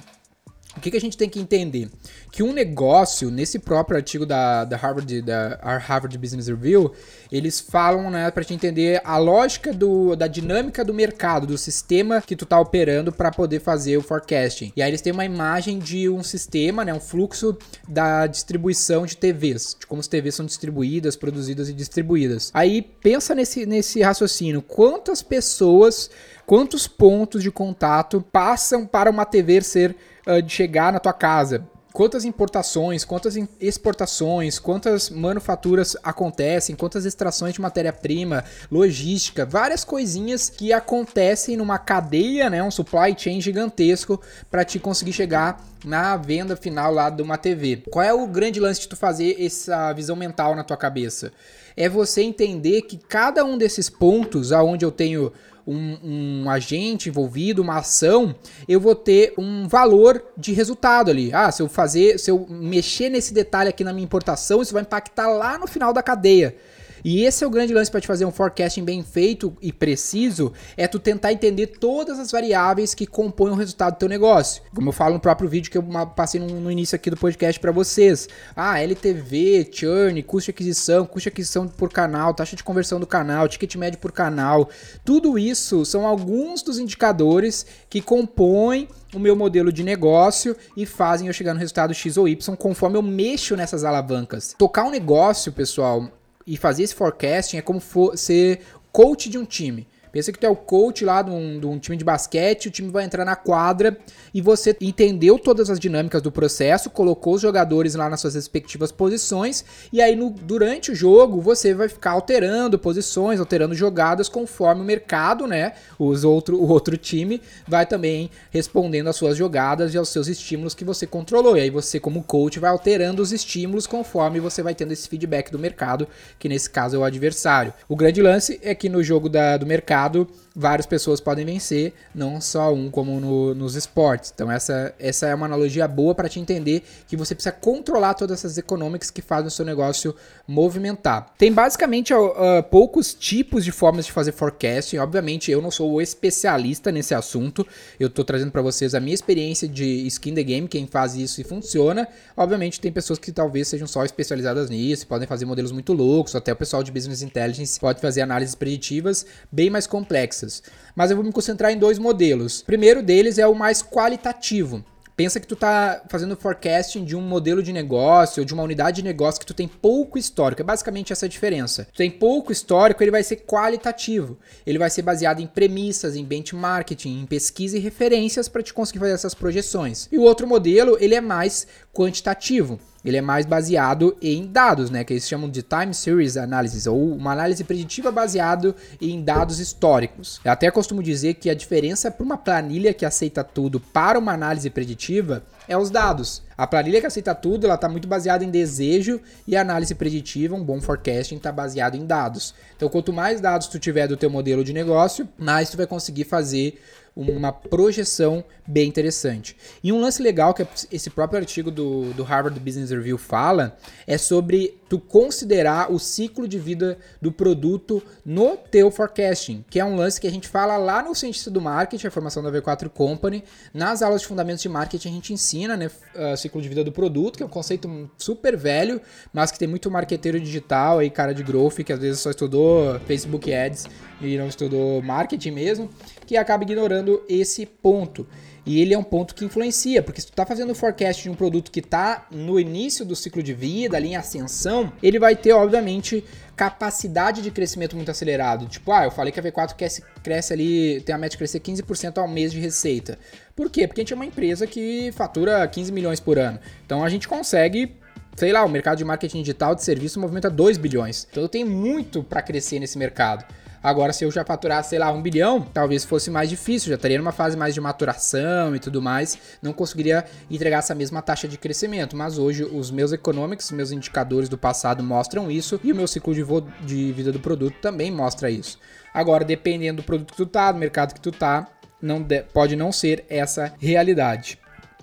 o 0.77 0.81
que, 0.81 0.91
que, 0.91 0.97
a 0.97 1.01
gente 1.01 1.17
tem 1.17 1.27
que 1.27 1.39
entender? 1.39 1.89
Que 2.31 2.43
um 2.43 2.53
negócio, 2.53 3.31
nesse 3.31 3.57
próprio 3.57 3.97
artigo 3.97 4.25
da, 4.25 4.63
da, 4.63 4.77
Harvard, 4.77 5.21
da 5.21 5.59
Harvard 5.61 6.15
Business 6.17 6.47
Review, 6.47 6.93
eles 7.31 7.59
falam, 7.59 8.09
né, 8.11 8.29
pra 8.31 8.43
te 8.43 8.53
entender 8.53 9.01
a 9.03 9.17
lógica 9.17 9.73
do, 9.73 10.15
da 10.15 10.27
dinâmica 10.27 10.85
do 10.85 10.93
mercado, 10.93 11.47
do 11.47 11.57
sistema 11.57 12.21
que 12.21 12.35
tu 12.35 12.45
tá 12.45 12.59
operando 12.59 13.11
para 13.11 13.31
poder 13.31 13.59
fazer 13.59 13.97
o 13.97 14.01
forecasting. 14.01 14.71
E 14.75 14.81
aí 14.81 14.89
eles 14.89 15.01
têm 15.01 15.11
uma 15.11 15.25
imagem 15.25 15.79
de 15.79 16.07
um 16.07 16.23
sistema, 16.23 16.85
né, 16.85 16.93
um 16.93 16.99
fluxo 16.99 17.57
da 17.87 18.27
distribuição 18.27 19.05
de 19.05 19.17
TVs, 19.17 19.75
de 19.79 19.87
como 19.87 19.99
as 19.99 20.07
TVs 20.07 20.35
são 20.35 20.45
distribuídas, 20.45 21.15
produzidas 21.15 21.69
e 21.69 21.73
distribuídas. 21.73 22.51
Aí 22.53 22.81
pensa 22.81 23.33
nesse, 23.33 23.65
nesse 23.65 24.01
raciocínio, 24.01 24.61
quantas 24.61 25.23
pessoas, 25.23 26.09
quantos 26.45 26.87
pontos 26.87 27.41
de 27.41 27.49
contato 27.49 28.23
passam 28.31 28.85
para 28.85 29.09
uma 29.09 29.25
TV 29.25 29.61
ser 29.61 29.95
uh, 30.27 30.41
de 30.41 30.51
chegar 30.51 30.91
na 30.91 30.99
tua 30.99 31.13
casa. 31.13 31.65
Quantas 31.97 32.25
importações, 32.25 33.03
quantas 33.03 33.35
exportações, 33.59 34.59
quantas 34.59 35.09
manufaturas 35.09 35.97
acontecem, 36.03 36.75
quantas 36.75 37.05
extrações 37.05 37.55
de 37.55 37.61
matéria-prima, 37.61 38.43
logística, 38.71 39.47
várias 39.47 39.83
coisinhas 39.83 40.47
que 40.47 40.71
acontecem 40.71 41.57
numa 41.57 41.79
cadeia, 41.79 42.51
né, 42.51 42.61
um 42.61 42.69
supply 42.69 43.15
chain 43.17 43.41
gigantesco 43.41 44.21
para 44.51 44.63
te 44.63 44.77
conseguir 44.77 45.13
chegar 45.13 45.59
na 45.83 46.15
venda 46.17 46.55
final 46.55 46.93
lá 46.93 47.09
de 47.09 47.23
uma 47.23 47.35
TV. 47.35 47.81
Qual 47.89 48.05
é 48.05 48.13
o 48.13 48.27
grande 48.27 48.59
lance 48.59 48.81
de 48.81 48.89
tu 48.89 48.95
fazer 48.95 49.35
essa 49.43 49.91
visão 49.93 50.15
mental 50.15 50.55
na 50.55 50.63
tua 50.63 50.77
cabeça? 50.77 51.33
É 51.75 51.89
você 51.89 52.21
entender 52.21 52.83
que 52.83 52.97
cada 52.97 53.43
um 53.43 53.57
desses 53.57 53.89
pontos 53.89 54.51
aonde 54.51 54.85
eu 54.85 54.91
tenho 54.91 55.31
um, 55.67 56.43
um, 56.43 56.49
agente 56.49 57.09
envolvido, 57.09 57.61
uma 57.61 57.79
ação, 57.79 58.33
eu 58.67 58.79
vou 58.79 58.95
ter 58.95 59.33
um 59.37 59.67
valor 59.67 60.23
de 60.37 60.53
resultado 60.53 61.11
ali. 61.11 61.33
Ah, 61.33 61.51
se 61.51 61.61
eu 61.61 61.67
fazer, 61.67 62.17
se 62.17 62.31
eu 62.31 62.47
mexer 62.49 63.09
nesse 63.09 63.33
detalhe 63.33 63.69
aqui 63.69 63.83
na 63.83 63.91
minha 63.91 64.05
importação, 64.05 64.61
isso 64.61 64.73
vai 64.73 64.83
impactar 64.83 65.27
lá 65.27 65.57
no 65.57 65.67
final 65.67 65.91
da 65.91 66.01
cadeia. 66.01 66.55
E 67.03 67.23
esse 67.23 67.43
é 67.43 67.47
o 67.47 67.49
grande 67.49 67.73
lance 67.73 67.91
para 67.91 68.01
te 68.01 68.07
fazer 68.07 68.25
um 68.25 68.31
forecasting 68.31 68.83
bem 68.83 69.03
feito 69.03 69.55
e 69.61 69.71
preciso, 69.71 70.53
é 70.75 70.87
tu 70.87 70.99
tentar 70.99 71.31
entender 71.31 71.67
todas 71.67 72.19
as 72.19 72.31
variáveis 72.31 72.93
que 72.93 73.05
compõem 73.05 73.51
o 73.51 73.55
resultado 73.55 73.93
do 73.95 73.99
teu 73.99 74.09
negócio. 74.09 74.61
Como 74.73 74.89
eu 74.89 74.93
falo 74.93 75.15
no 75.15 75.19
próprio 75.19 75.49
vídeo 75.49 75.71
que 75.71 75.77
eu 75.77 75.83
passei 76.15 76.39
no, 76.39 76.47
no 76.59 76.71
início 76.71 76.95
aqui 76.95 77.09
do 77.09 77.17
podcast 77.17 77.59
para 77.59 77.71
vocês. 77.71 78.27
Ah, 78.55 78.79
LTV, 78.79 79.69
churn, 79.71 80.21
custo 80.23 80.45
de 80.47 80.51
aquisição, 80.51 81.05
custo 81.05 81.23
de 81.23 81.29
aquisição 81.29 81.67
por 81.67 81.91
canal, 81.91 82.33
taxa 82.33 82.55
de 82.55 82.63
conversão 82.63 82.99
do 82.99 83.07
canal, 83.07 83.47
ticket 83.47 83.75
médio 83.75 83.99
por 83.99 84.11
canal. 84.11 84.69
Tudo 85.03 85.37
isso 85.37 85.85
são 85.85 86.05
alguns 86.05 86.61
dos 86.61 86.79
indicadores 86.79 87.65
que 87.89 88.01
compõem 88.01 88.87
o 89.13 89.19
meu 89.19 89.35
modelo 89.35 89.71
de 89.71 89.83
negócio 89.83 90.55
e 90.75 90.85
fazem 90.85 91.27
eu 91.27 91.33
chegar 91.33 91.53
no 91.53 91.59
resultado 91.59 91.93
X 91.93 92.17
ou 92.17 92.27
Y 92.27 92.55
conforme 92.55 92.97
eu 92.97 93.01
mexo 93.01 93.55
nessas 93.55 93.83
alavancas. 93.83 94.55
Tocar 94.57 94.83
um 94.83 94.91
negócio, 94.91 95.51
pessoal, 95.51 96.09
e 96.47 96.55
fazer 96.55 96.83
esse 96.83 96.95
forecasting 96.95 97.57
é 97.57 97.61
como 97.61 97.81
for 97.81 98.17
ser 98.17 98.61
coach 98.91 99.29
de 99.29 99.37
um 99.37 99.45
time. 99.45 99.85
Pensa 100.17 100.31
que 100.31 100.39
tu 100.39 100.47
é 100.47 100.49
o 100.49 100.55
coach 100.55 101.05
lá 101.05 101.21
de 101.21 101.29
um, 101.29 101.59
de 101.59 101.67
um 101.67 101.77
time 101.77 101.95
de 101.95 102.03
basquete, 102.03 102.69
o 102.69 102.71
time 102.71 102.89
vai 102.89 103.05
entrar 103.05 103.23
na 103.23 103.35
quadra 103.35 103.95
e 104.33 104.41
você 104.41 104.75
entendeu 104.81 105.37
todas 105.37 105.69
as 105.69 105.79
dinâmicas 105.79 106.23
do 106.23 106.31
processo, 106.31 106.89
colocou 106.89 107.35
os 107.35 107.41
jogadores 107.43 107.93
lá 107.93 108.09
nas 108.09 108.21
suas 108.21 108.33
respectivas 108.33 108.91
posições 108.91 109.63
e 109.93 110.01
aí 110.01 110.15
no, 110.15 110.31
durante 110.31 110.91
o 110.91 110.95
jogo 110.95 111.39
você 111.39 111.71
vai 111.71 111.87
ficar 111.87 112.13
alterando 112.13 112.79
posições, 112.79 113.39
alterando 113.39 113.75
jogadas 113.75 114.27
conforme 114.27 114.81
o 114.81 114.83
mercado, 114.83 115.45
né? 115.45 115.73
Os 115.99 116.23
outro, 116.23 116.57
o 116.57 116.67
outro 116.67 116.97
time 116.97 117.39
vai 117.67 117.85
também 117.85 118.31
respondendo 118.49 119.09
às 119.09 119.15
suas 119.15 119.37
jogadas 119.37 119.93
e 119.93 119.99
aos 119.99 120.09
seus 120.09 120.27
estímulos 120.27 120.73
que 120.73 120.83
você 120.83 121.05
controlou. 121.05 121.55
E 121.57 121.61
aí 121.61 121.69
você, 121.69 121.99
como 121.99 122.23
coach, 122.23 122.57
vai 122.57 122.71
alterando 122.71 123.21
os 123.21 123.31
estímulos 123.31 123.85
conforme 123.85 124.39
você 124.39 124.63
vai 124.63 124.73
tendo 124.73 124.93
esse 124.93 125.07
feedback 125.07 125.51
do 125.51 125.59
mercado, 125.59 126.07
que 126.39 126.49
nesse 126.49 126.71
caso 126.71 126.95
é 126.95 126.99
o 126.99 127.03
adversário. 127.03 127.71
O 127.87 127.95
grande 127.95 128.19
lance 128.19 128.59
é 128.63 128.73
que 128.73 128.89
no 128.89 129.03
jogo 129.03 129.29
da, 129.29 129.57
do 129.57 129.67
mercado 129.67 130.06
várias 130.55 130.85
pessoas 130.85 131.19
podem 131.19 131.45
vencer, 131.45 131.93
não 132.13 132.41
só 132.41 132.73
um 132.73 132.89
como 132.89 133.19
no, 133.19 133.53
nos 133.53 133.75
esportes. 133.75 134.31
Então 134.33 134.51
essa, 134.51 134.93
essa 134.99 135.27
é 135.27 135.35
uma 135.35 135.45
analogia 135.45 135.87
boa 135.87 136.13
para 136.15 136.29
te 136.29 136.39
entender 136.39 136.83
que 137.07 137.15
você 137.15 137.33
precisa 137.33 137.51
controlar 137.51 138.13
todas 138.13 138.39
essas 138.39 138.57
economics 138.57 139.09
que 139.09 139.21
fazem 139.21 139.47
o 139.47 139.51
seu 139.51 139.65
negócio 139.65 140.15
movimentar. 140.47 141.33
Tem 141.37 141.51
basicamente 141.51 142.13
uh, 142.13 142.63
poucos 142.69 143.13
tipos 143.13 143.63
de 143.63 143.71
formas 143.71 144.05
de 144.05 144.11
fazer 144.11 144.31
forecasting. 144.31 144.97
Obviamente 144.97 145.51
eu 145.51 145.61
não 145.61 145.71
sou 145.71 145.93
o 145.93 146.01
especialista 146.01 146.91
nesse 146.91 147.13
assunto. 147.13 147.65
Eu 147.99 148.07
estou 148.07 148.23
trazendo 148.23 148.51
para 148.51 148.61
vocês 148.61 148.93
a 148.95 148.99
minha 148.99 149.13
experiência 149.13 149.67
de 149.67 150.07
skin 150.07 150.33
the 150.33 150.43
game, 150.43 150.67
quem 150.67 150.87
faz 150.87 151.15
isso 151.15 151.41
e 151.41 151.43
funciona. 151.43 152.07
Obviamente 152.35 152.79
tem 152.79 152.91
pessoas 152.91 153.19
que 153.19 153.31
talvez 153.31 153.67
sejam 153.67 153.87
só 153.87 154.03
especializadas 154.05 154.69
nisso, 154.69 155.07
podem 155.07 155.27
fazer 155.27 155.45
modelos 155.45 155.71
muito 155.71 155.93
loucos, 155.93 156.35
até 156.35 156.51
o 156.53 156.55
pessoal 156.55 156.83
de 156.83 156.91
business 156.91 157.21
intelligence 157.21 157.79
pode 157.79 158.01
fazer 158.01 158.21
análises 158.21 158.55
preditivas 158.55 159.25
bem 159.51 159.69
mais 159.69 159.86
complexas 159.87 160.61
mas 160.97 161.11
eu 161.11 161.15
vou 161.15 161.23
me 161.23 161.31
concentrar 161.31 161.71
em 161.71 161.77
dois 161.77 161.99
modelos. 161.99 162.61
O 162.61 162.65
primeiro 162.65 163.03
deles 163.03 163.37
é 163.37 163.45
o 163.45 163.53
mais 163.53 163.83
qualitativo. 163.83 164.83
Pensa 165.15 165.39
que 165.39 165.45
tu 165.45 165.55
tá 165.55 166.03
fazendo 166.09 166.35
forecasting 166.35 167.05
de 167.05 167.15
um 167.15 167.21
modelo 167.21 167.61
de 167.61 167.71
negócio 167.71 168.41
ou 168.41 168.45
de 168.45 168.53
uma 168.53 168.63
unidade 168.63 168.97
de 168.97 169.03
negócio 169.03 169.39
que 169.39 169.45
tu 169.45 169.53
tem 169.53 169.67
pouco 169.67 170.17
histórico. 170.17 170.61
É 170.61 170.65
basicamente 170.65 171.13
essa 171.13 171.27
a 171.27 171.29
diferença. 171.29 171.87
Tu 171.91 171.97
tem 171.97 172.09
pouco 172.09 172.51
histórico, 172.51 173.03
ele 173.03 173.11
vai 173.11 173.21
ser 173.21 173.37
qualitativo. 173.37 174.39
Ele 174.65 174.79
vai 174.79 174.89
ser 174.89 175.03
baseado 175.03 175.39
em 175.39 175.45
premissas, 175.45 176.15
em 176.15 176.25
benchmarking, 176.25 177.21
em 177.21 177.25
pesquisa 177.27 177.77
e 177.77 177.79
referências 177.79 178.47
para 178.47 178.63
te 178.63 178.73
conseguir 178.73 178.99
fazer 178.99 179.13
essas 179.13 179.35
projeções. 179.35 180.07
E 180.11 180.17
o 180.17 180.23
outro 180.23 180.47
modelo, 180.47 180.97
ele 180.99 181.13
é 181.13 181.21
mais 181.21 181.67
quantitativo 181.93 182.79
ele 183.09 183.17
é 183.17 183.21
mais 183.21 183.45
baseado 183.45 184.17
em 184.21 184.45
dados, 184.45 184.89
né, 184.89 185.03
que 185.03 185.13
eles 185.13 185.27
chamam 185.27 185.49
de 185.49 185.61
time 185.61 185.93
series 185.93 186.37
analysis, 186.37 186.87
ou 186.87 187.13
uma 187.13 187.31
análise 187.31 187.63
preditiva 187.63 188.11
baseado 188.11 188.75
em 189.01 189.21
dados 189.23 189.59
históricos. 189.59 190.41
Eu 190.43 190.51
até 190.51 190.69
costumo 190.69 191.01
dizer 191.01 191.35
que 191.35 191.49
a 191.49 191.55
diferença 191.55 192.11
para 192.11 192.23
uma 192.23 192.37
planilha 192.37 192.93
que 192.93 193.05
aceita 193.05 193.43
tudo 193.43 193.79
para 193.79 194.19
uma 194.19 194.33
análise 194.33 194.69
preditiva 194.69 195.43
é 195.67 195.77
os 195.77 195.89
dados. 195.89 196.41
A 196.57 196.65
planilha 196.65 196.99
que 196.99 197.07
aceita 197.07 197.35
tudo, 197.35 197.65
ela 197.65 197.75
está 197.75 197.87
muito 197.87 198.07
baseada 198.07 198.43
em 198.43 198.49
desejo 198.49 199.21
e 199.45 199.55
a 199.55 199.61
análise 199.61 199.93
preditiva, 199.93 200.55
um 200.55 200.63
bom 200.63 200.81
forecasting, 200.81 201.35
está 201.35 201.51
baseado 201.51 201.95
em 201.95 202.05
dados. 202.05 202.55
Então, 202.75 202.89
quanto 202.89 203.13
mais 203.13 203.39
dados 203.39 203.67
tu 203.67 203.77
tiver 203.77 204.07
do 204.07 204.17
teu 204.17 204.29
modelo 204.29 204.63
de 204.63 204.73
negócio, 204.73 205.27
mais 205.37 205.69
tu 205.69 205.77
vai 205.77 205.85
conseguir 205.85 206.23
fazer 206.23 206.79
uma 207.17 207.51
projeção 207.51 208.43
bem 208.67 208.87
interessante. 208.87 209.57
E 209.83 209.91
um 209.91 209.99
lance 209.99 210.21
legal 210.21 210.53
que 210.53 210.67
esse 210.91 211.09
próprio 211.09 211.39
artigo 211.39 211.71
do, 211.71 212.13
do 212.13 212.23
Harvard 212.23 212.59
Business 212.59 212.91
Review 212.91 213.17
fala 213.17 213.77
é 214.05 214.17
sobre 214.17 214.77
tu 214.87 214.99
considerar 214.99 215.91
o 215.91 215.99
ciclo 215.99 216.47
de 216.47 216.59
vida 216.59 216.97
do 217.21 217.31
produto 217.31 218.01
no 218.25 218.55
teu 218.55 218.91
forecasting, 218.91 219.65
que 219.69 219.79
é 219.79 219.85
um 219.85 219.95
lance 219.95 220.19
que 220.19 220.27
a 220.27 220.31
gente 220.31 220.47
fala 220.47 220.77
lá 220.77 221.01
no 221.01 221.15
Cientista 221.15 221.49
do 221.49 221.59
Marketing, 221.59 222.07
a 222.07 222.11
formação 222.11 222.43
da 222.43 222.51
V4 222.51 222.89
Company. 222.89 223.43
Nas 223.73 224.01
aulas 224.01 224.21
de 224.21 224.27
fundamentos 224.27 224.61
de 224.61 224.69
marketing 224.69 225.09
a 225.09 225.11
gente 225.11 225.33
ensina, 225.33 225.75
né, 225.75 225.87
uh, 225.87 226.37
ciclo 226.37 226.61
de 226.61 226.69
vida 226.69 226.83
do 226.83 226.91
produto, 226.91 227.37
que 227.37 227.43
é 227.43 227.45
um 227.45 227.49
conceito 227.49 228.09
super 228.17 228.55
velho, 228.55 229.01
mas 229.33 229.51
que 229.51 229.57
tem 229.57 229.67
muito 229.67 229.89
marqueteiro 229.89 230.39
digital 230.39 230.99
aí, 230.99 231.09
cara 231.09 231.33
de 231.33 231.43
growth, 231.43 231.77
que 231.83 231.91
às 231.91 231.99
vezes 231.99 232.21
só 232.21 232.29
estudou 232.29 232.99
Facebook 233.01 233.53
Ads 233.53 233.87
e 234.21 234.37
não 234.37 234.47
estudou 234.47 235.01
marketing 235.01 235.51
mesmo, 235.51 235.89
que 236.25 236.35
acaba 236.35 236.63
ignorando 236.63 237.06
esse 237.27 237.65
ponto. 237.65 238.27
E 238.65 238.81
ele 238.81 238.93
é 238.93 238.97
um 238.97 239.03
ponto 239.03 239.33
que 239.33 239.45
influencia, 239.45 240.03
porque 240.03 240.19
se 240.19 240.27
tu 240.27 240.33
tá 240.33 240.45
fazendo 240.45 240.71
o 240.71 240.75
forecast 240.75 241.23
de 241.23 241.29
um 241.29 241.35
produto 241.35 241.71
que 241.71 241.81
tá 241.81 242.27
no 242.29 242.59
início 242.59 243.05
do 243.05 243.15
ciclo 243.15 243.41
de 243.41 243.53
vida, 243.53 243.95
ali 243.95 244.09
em 244.09 244.17
ascensão, 244.17 244.91
ele 245.01 245.17
vai 245.17 245.37
ter, 245.37 245.53
obviamente, 245.53 246.21
capacidade 246.53 247.41
de 247.41 247.49
crescimento 247.49 247.95
muito 247.95 248.11
acelerado. 248.11 248.67
Tipo, 248.67 248.91
ah, 248.91 249.05
eu 249.05 249.11
falei 249.11 249.31
que 249.31 249.39
a 249.39 249.43
V4 249.43 249.73
cresce, 249.73 250.03
cresce 250.21 250.51
ali, 250.51 250.99
tem 250.99 251.15
a 251.15 251.17
meta 251.17 251.31
de 251.31 251.37
crescer 251.37 251.61
15% 251.61 252.17
ao 252.17 252.27
mês 252.27 252.51
de 252.51 252.59
receita. 252.59 253.17
Por 253.55 253.69
quê? 253.69 253.87
Porque 253.87 254.01
a 254.01 254.03
gente 254.03 254.11
é 254.11 254.15
uma 254.17 254.25
empresa 254.25 254.67
que 254.67 255.13
fatura 255.13 255.65
15 255.65 255.89
milhões 255.93 256.19
por 256.19 256.37
ano. 256.37 256.59
Então 256.85 257.05
a 257.05 257.09
gente 257.09 257.25
consegue 257.25 257.95
sei 258.35 258.51
lá, 258.51 258.63
o 258.63 258.69
mercado 258.69 258.99
de 258.99 259.03
marketing 259.03 259.39
digital 259.39 259.73
de 259.73 259.83
serviço 259.83 260.19
movimenta 260.19 260.49
2 260.49 260.77
bilhões. 260.77 261.27
Então 261.31 261.47
tenho 261.47 261.67
muito 261.67 262.23
para 262.23 262.41
crescer 262.41 262.79
nesse 262.79 262.97
mercado. 262.97 263.43
Agora, 263.81 264.11
se 264.11 264.23
eu 264.23 264.31
já 264.31 264.43
faturasse, 264.43 264.89
sei 264.89 264.99
lá, 264.99 265.11
um 265.11 265.21
bilhão, 265.21 265.61
talvez 265.61 266.03
fosse 266.03 266.29
mais 266.29 266.49
difícil, 266.49 266.89
já 266.89 266.95
estaria 266.95 267.17
numa 267.17 267.31
fase 267.31 267.55
mais 267.55 267.73
de 267.73 267.81
maturação 267.81 268.75
e 268.75 268.79
tudo 268.79 269.01
mais, 269.01 269.37
não 269.61 269.73
conseguiria 269.73 270.25
entregar 270.49 270.79
essa 270.79 270.95
mesma 270.95 271.21
taxa 271.21 271.47
de 271.47 271.57
crescimento. 271.57 272.15
Mas 272.15 272.37
hoje, 272.37 272.63
os 272.63 272.91
meus 272.91 273.11
economics, 273.11 273.71
meus 273.71 273.91
indicadores 273.91 274.49
do 274.49 274.57
passado 274.57 275.03
mostram 275.03 275.49
isso 275.49 275.79
e 275.83 275.91
o 275.91 275.95
meu 275.95 276.07
ciclo 276.07 276.33
de, 276.33 276.43
de 276.85 277.11
vida 277.11 277.31
do 277.31 277.39
produto 277.39 277.75
também 277.81 278.11
mostra 278.11 278.49
isso. 278.49 278.79
Agora, 279.13 279.43
dependendo 279.43 280.01
do 280.01 280.05
produto 280.05 280.31
que 280.31 280.37
tu 280.37 280.45
tá, 280.45 280.71
do 280.71 280.79
mercado 280.79 281.13
que 281.13 281.21
tu 281.21 281.31
tá, 281.31 281.67
não 282.01 282.25
pode 282.53 282.75
não 282.75 282.91
ser 282.91 283.25
essa 283.29 283.73
realidade. 283.79 284.59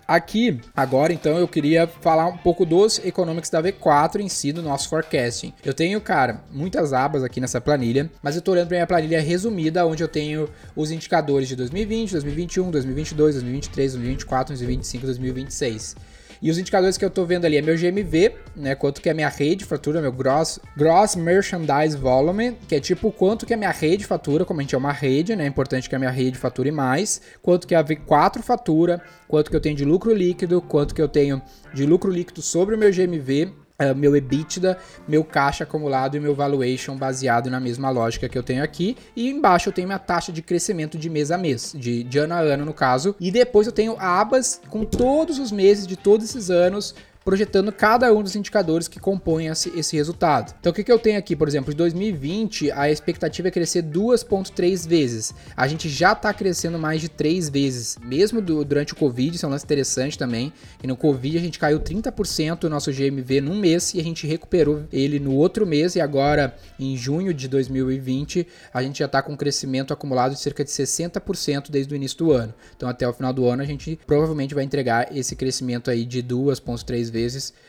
Aqui, 0.06 0.60
agora 0.76 1.14
então, 1.14 1.38
eu 1.38 1.48
queria 1.48 1.86
falar 1.86 2.26
um 2.26 2.36
pouco 2.36 2.66
dos 2.66 2.98
economics 3.02 3.48
da 3.48 3.62
V4 3.62 4.20
em 4.20 4.28
si, 4.28 4.52
do 4.52 4.62
nosso 4.62 4.88
forecasting. 4.90 5.54
Eu 5.64 5.72
tenho, 5.72 5.98
cara, 6.00 6.42
muitas 6.52 6.92
abas 6.92 7.24
aqui 7.24 7.40
nessa 7.40 7.58
planilha, 7.58 8.10
mas 8.22 8.36
eu 8.36 8.42
tô 8.42 8.52
olhando 8.52 8.68
para 8.68 8.76
minha 8.76 8.86
planilha 8.86 9.20
resumida, 9.20 9.86
onde 9.86 10.02
eu 10.02 10.08
tenho 10.08 10.48
os 10.76 10.90
indicadores 10.90 11.48
de 11.48 11.56
2020, 11.56 12.12
2021, 12.12 12.70
2022, 12.70 13.34
2023, 13.36 13.92
2024, 13.92 14.48
2025, 14.48 15.06
2026. 15.06 15.96
E 16.44 16.50
os 16.50 16.58
indicadores 16.58 16.98
que 16.98 17.04
eu 17.06 17.08
tô 17.08 17.24
vendo 17.24 17.46
ali 17.46 17.56
é 17.56 17.62
meu 17.62 17.74
GMV, 17.74 18.34
né? 18.54 18.74
Quanto 18.74 19.00
que 19.00 19.08
é 19.08 19.14
minha 19.14 19.30
rede 19.30 19.64
fatura, 19.64 20.02
meu 20.02 20.12
gross, 20.12 20.60
gross 20.76 21.16
merchandise 21.16 21.96
volume, 21.96 22.58
que 22.68 22.74
é 22.74 22.80
tipo 22.80 23.10
quanto 23.10 23.46
que 23.46 23.54
a 23.54 23.56
minha 23.56 23.70
rede 23.70 24.04
fatura, 24.04 24.44
como 24.44 24.60
a 24.60 24.62
gente 24.62 24.74
é 24.74 24.78
uma 24.78 24.92
rede, 24.92 25.34
né? 25.34 25.44
É 25.44 25.46
importante 25.46 25.88
que 25.88 25.96
a 25.96 25.98
minha 25.98 26.10
rede 26.10 26.36
fature 26.36 26.70
mais. 26.70 27.18
Quanto 27.40 27.66
que 27.66 27.74
a 27.74 27.82
V4 27.82 28.42
fatura, 28.42 29.00
quanto 29.26 29.48
que 29.48 29.56
eu 29.56 29.60
tenho 29.60 29.74
de 29.74 29.86
lucro 29.86 30.12
líquido, 30.12 30.60
quanto 30.60 30.94
que 30.94 31.00
eu 31.00 31.08
tenho 31.08 31.40
de 31.72 31.86
lucro 31.86 32.10
líquido 32.10 32.42
sobre 32.42 32.74
o 32.74 32.78
meu 32.78 32.92
GMV 32.92 33.63
Uh, 33.76 33.92
meu 33.92 34.14
EBITDA, 34.14 34.78
meu 35.08 35.24
caixa 35.24 35.64
acumulado 35.64 36.16
e 36.16 36.20
meu 36.20 36.32
valuation 36.32 36.96
baseado 36.96 37.50
na 37.50 37.58
mesma 37.58 37.90
lógica 37.90 38.28
que 38.28 38.38
eu 38.38 38.42
tenho 38.42 38.62
aqui. 38.62 38.96
E 39.16 39.28
embaixo 39.28 39.68
eu 39.68 39.72
tenho 39.72 39.88
minha 39.88 39.98
taxa 39.98 40.30
de 40.32 40.42
crescimento 40.42 40.96
de 40.96 41.10
mês 41.10 41.32
a 41.32 41.36
mês, 41.36 41.74
de, 41.76 42.04
de 42.04 42.18
ano 42.18 42.34
a 42.34 42.38
ano 42.38 42.64
no 42.64 42.72
caso. 42.72 43.16
E 43.18 43.32
depois 43.32 43.66
eu 43.66 43.72
tenho 43.72 43.96
abas 43.98 44.60
com 44.68 44.84
todos 44.84 45.40
os 45.40 45.50
meses 45.50 45.88
de 45.88 45.96
todos 45.96 46.24
esses 46.24 46.50
anos 46.50 46.94
projetando 47.24 47.72
cada 47.72 48.12
um 48.12 48.22
dos 48.22 48.36
indicadores 48.36 48.86
que 48.86 49.00
compõem 49.00 49.46
esse, 49.46 49.96
resultado. 49.96 50.54
Então, 50.60 50.70
o 50.70 50.74
que, 50.74 50.84
que 50.84 50.92
eu 50.92 50.98
tenho 50.98 51.18
aqui, 51.18 51.34
por 51.34 51.48
exemplo, 51.48 51.72
em 51.72 51.76
2020, 51.76 52.70
a 52.72 52.90
expectativa 52.90 53.48
é 53.48 53.50
crescer 53.50 53.82
2,3 53.82 54.86
vezes. 54.86 55.32
A 55.56 55.66
gente 55.66 55.88
já 55.88 56.12
está 56.12 56.34
crescendo 56.34 56.78
mais 56.78 57.00
de 57.00 57.08
3 57.08 57.48
vezes, 57.48 57.96
mesmo 58.02 58.40
do, 58.40 58.64
durante 58.64 58.92
o 58.92 58.96
Covid, 58.96 59.36
isso 59.36 59.46
é 59.46 59.48
um 59.48 59.52
lance 59.52 59.64
interessante 59.64 60.18
também. 60.18 60.52
E 60.82 60.86
no 60.86 60.96
Covid 60.96 61.38
a 61.38 61.40
gente 61.40 61.58
caiu 61.58 61.80
30% 61.80 62.60
do 62.60 62.70
nosso 62.70 62.92
GMV 62.92 63.40
num 63.40 63.58
mês 63.58 63.94
e 63.94 64.00
a 64.00 64.02
gente 64.02 64.26
recuperou 64.26 64.84
ele 64.92 65.18
no 65.18 65.34
outro 65.34 65.66
mês. 65.66 65.94
E 65.94 66.00
agora, 66.00 66.54
em 66.78 66.96
junho 66.96 67.32
de 67.32 67.48
2020, 67.48 68.46
a 68.72 68.82
gente 68.82 68.98
já 68.98 69.06
está 69.06 69.22
com 69.22 69.32
um 69.32 69.36
crescimento 69.36 69.92
acumulado 69.92 70.34
de 70.34 70.40
cerca 70.40 70.64
de 70.64 70.70
60% 70.70 71.70
desde 71.70 71.94
o 71.94 71.96
início 71.96 72.18
do 72.18 72.32
ano. 72.32 72.52
Então, 72.76 72.88
até 72.88 73.08
o 73.08 73.12
final 73.12 73.32
do 73.32 73.46
ano, 73.46 73.62
a 73.62 73.66
gente 73.66 73.98
provavelmente 74.06 74.54
vai 74.54 74.64
entregar 74.64 75.16
esse 75.16 75.36
crescimento 75.36 75.90
aí 75.90 76.04
de 76.04 76.22
2,3 76.22 77.10
vezes, 77.10 77.10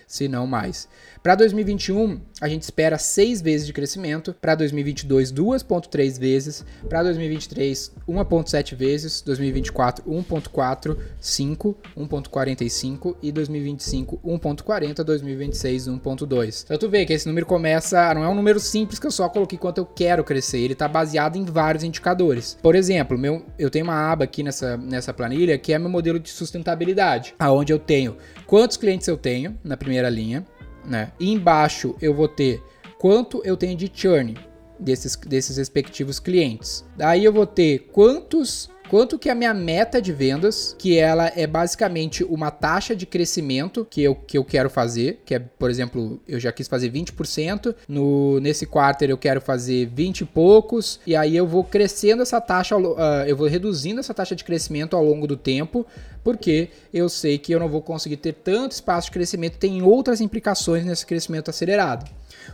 se 0.08 0.28
não 0.28 0.46
mais. 0.46 0.88
Para 1.26 1.36
2021, 1.36 2.22
a 2.40 2.48
gente 2.48 2.62
espera 2.62 3.00
6 3.00 3.42
vezes 3.42 3.66
de 3.66 3.74
crescimento, 3.74 4.36
para 4.40 4.54
2022 4.54 5.34
2.3 5.34 6.20
vezes, 6.20 6.64
para 6.88 7.02
2023 7.02 7.92
1.7 8.08 8.76
vezes, 8.76 9.22
2024 9.22 10.04
1.4, 10.08 10.98
5, 11.20 11.78
1.45 11.98 13.16
e 13.24 13.32
2025 13.32 14.20
1.40, 14.24 15.04
2026 15.04 15.88
1.2. 15.88 16.64
Então 16.66 16.78
tu 16.78 16.90
vê 16.90 17.06
que 17.06 17.14
esse 17.14 17.28
número 17.28 17.48
começa, 17.48 18.14
não 18.14 18.24
é 18.24 18.30
um 18.30 18.36
número 18.36 18.60
simples 18.60 19.00
que 19.00 19.08
eu 19.08 19.12
só 19.12 19.28
coloquei 19.28 19.58
quanto 19.58 19.80
eu 19.80 19.86
quero 19.86 20.24
crescer, 20.24 20.60
ele 20.60 20.74
está 20.74 20.88
baseado 20.88 21.38
em 21.38 21.46
vários 21.46 21.84
indicadores. 21.84 22.56
Por 22.62 22.76
exemplo, 22.76 23.18
meu, 23.18 23.44
eu 23.58 23.72
tenho 23.72 23.86
uma 23.86 24.12
aba 24.12 24.26
aqui 24.26 24.44
nessa, 24.44 24.78
nessa 24.78 25.12
planilha 25.12 25.58
que 25.58 25.74
é 25.74 25.80
meu 25.80 25.90
modelo 25.90 26.20
de 26.20 26.30
sustentabilidade, 26.30 27.34
aonde 27.40 27.74
eu 27.74 27.80
tenho 27.80 28.16
quantos 28.46 28.78
clientes 28.78 29.08
eu 29.08 29.18
tenho 29.18 29.35
na 29.64 29.78
primeira 29.78 30.10
linha, 30.10 30.46
né? 30.86 31.12
E 31.20 31.32
embaixo 31.32 31.96
eu 32.02 32.14
vou 32.14 32.28
ter 32.28 32.62
quanto 32.98 33.42
eu 33.44 33.58
tenho 33.58 33.76
de 33.76 33.92
churn. 33.94 34.36
desses, 34.80 35.16
desses 35.16 35.58
respectivos 35.58 36.20
clientes. 36.20 36.84
Daí 36.98 37.24
eu 37.24 37.32
vou 37.32 37.48
ter 37.48 37.90
quantos 37.94 38.70
quanto 38.90 39.18
que 39.18 39.30
é 39.30 39.32
a 39.32 39.36
minha 39.36 39.54
meta 39.54 40.02
de 40.02 40.14
vendas, 40.14 40.76
que 40.78 40.98
ela 40.98 41.32
é 41.36 41.48
basicamente 41.48 42.24
uma 42.24 42.52
taxa 42.52 42.96
de 42.96 43.06
crescimento 43.06 43.86
que 43.90 44.04
eu, 44.04 44.16
que 44.16 44.38
eu 44.38 44.44
quero 44.44 44.70
fazer, 44.70 45.22
que 45.26 45.36
é, 45.36 45.40
por 45.40 45.70
exemplo, 45.70 46.22
eu 46.28 46.40
já 46.40 46.52
quis 46.52 46.68
fazer 46.68 46.92
20%, 46.92 47.76
no, 47.88 48.40
nesse 48.40 48.66
quarter 48.66 49.10
eu 49.10 49.18
quero 49.18 49.42
fazer 49.42 49.88
20 49.88 50.22
e 50.22 50.26
poucos, 50.26 51.00
e 51.06 51.16
aí 51.16 51.36
eu 51.36 51.48
vou 51.48 51.64
crescendo 51.64 52.22
essa 52.22 52.40
taxa, 52.40 52.78
uh, 52.78 52.96
eu 53.28 53.36
vou 53.36 53.48
reduzindo 53.48 54.00
essa 54.00 54.14
taxa 54.14 54.36
de 54.36 54.44
crescimento 54.44 54.96
ao 54.96 55.04
longo 55.04 55.28
do 55.28 55.36
tempo, 55.36 55.86
porque 56.26 56.70
eu 56.92 57.08
sei 57.08 57.38
que 57.38 57.52
eu 57.54 57.60
não 57.60 57.70
vou 57.70 57.84
conseguir 57.84 58.18
ter 58.18 58.34
tanto 58.34 58.72
espaço 58.72 59.06
de 59.06 59.12
crescimento, 59.12 59.60
tem 59.60 59.84
outras 59.84 60.20
implicações 60.22 60.84
nesse 60.84 61.06
crescimento 61.06 61.50
acelerado. 61.52 62.10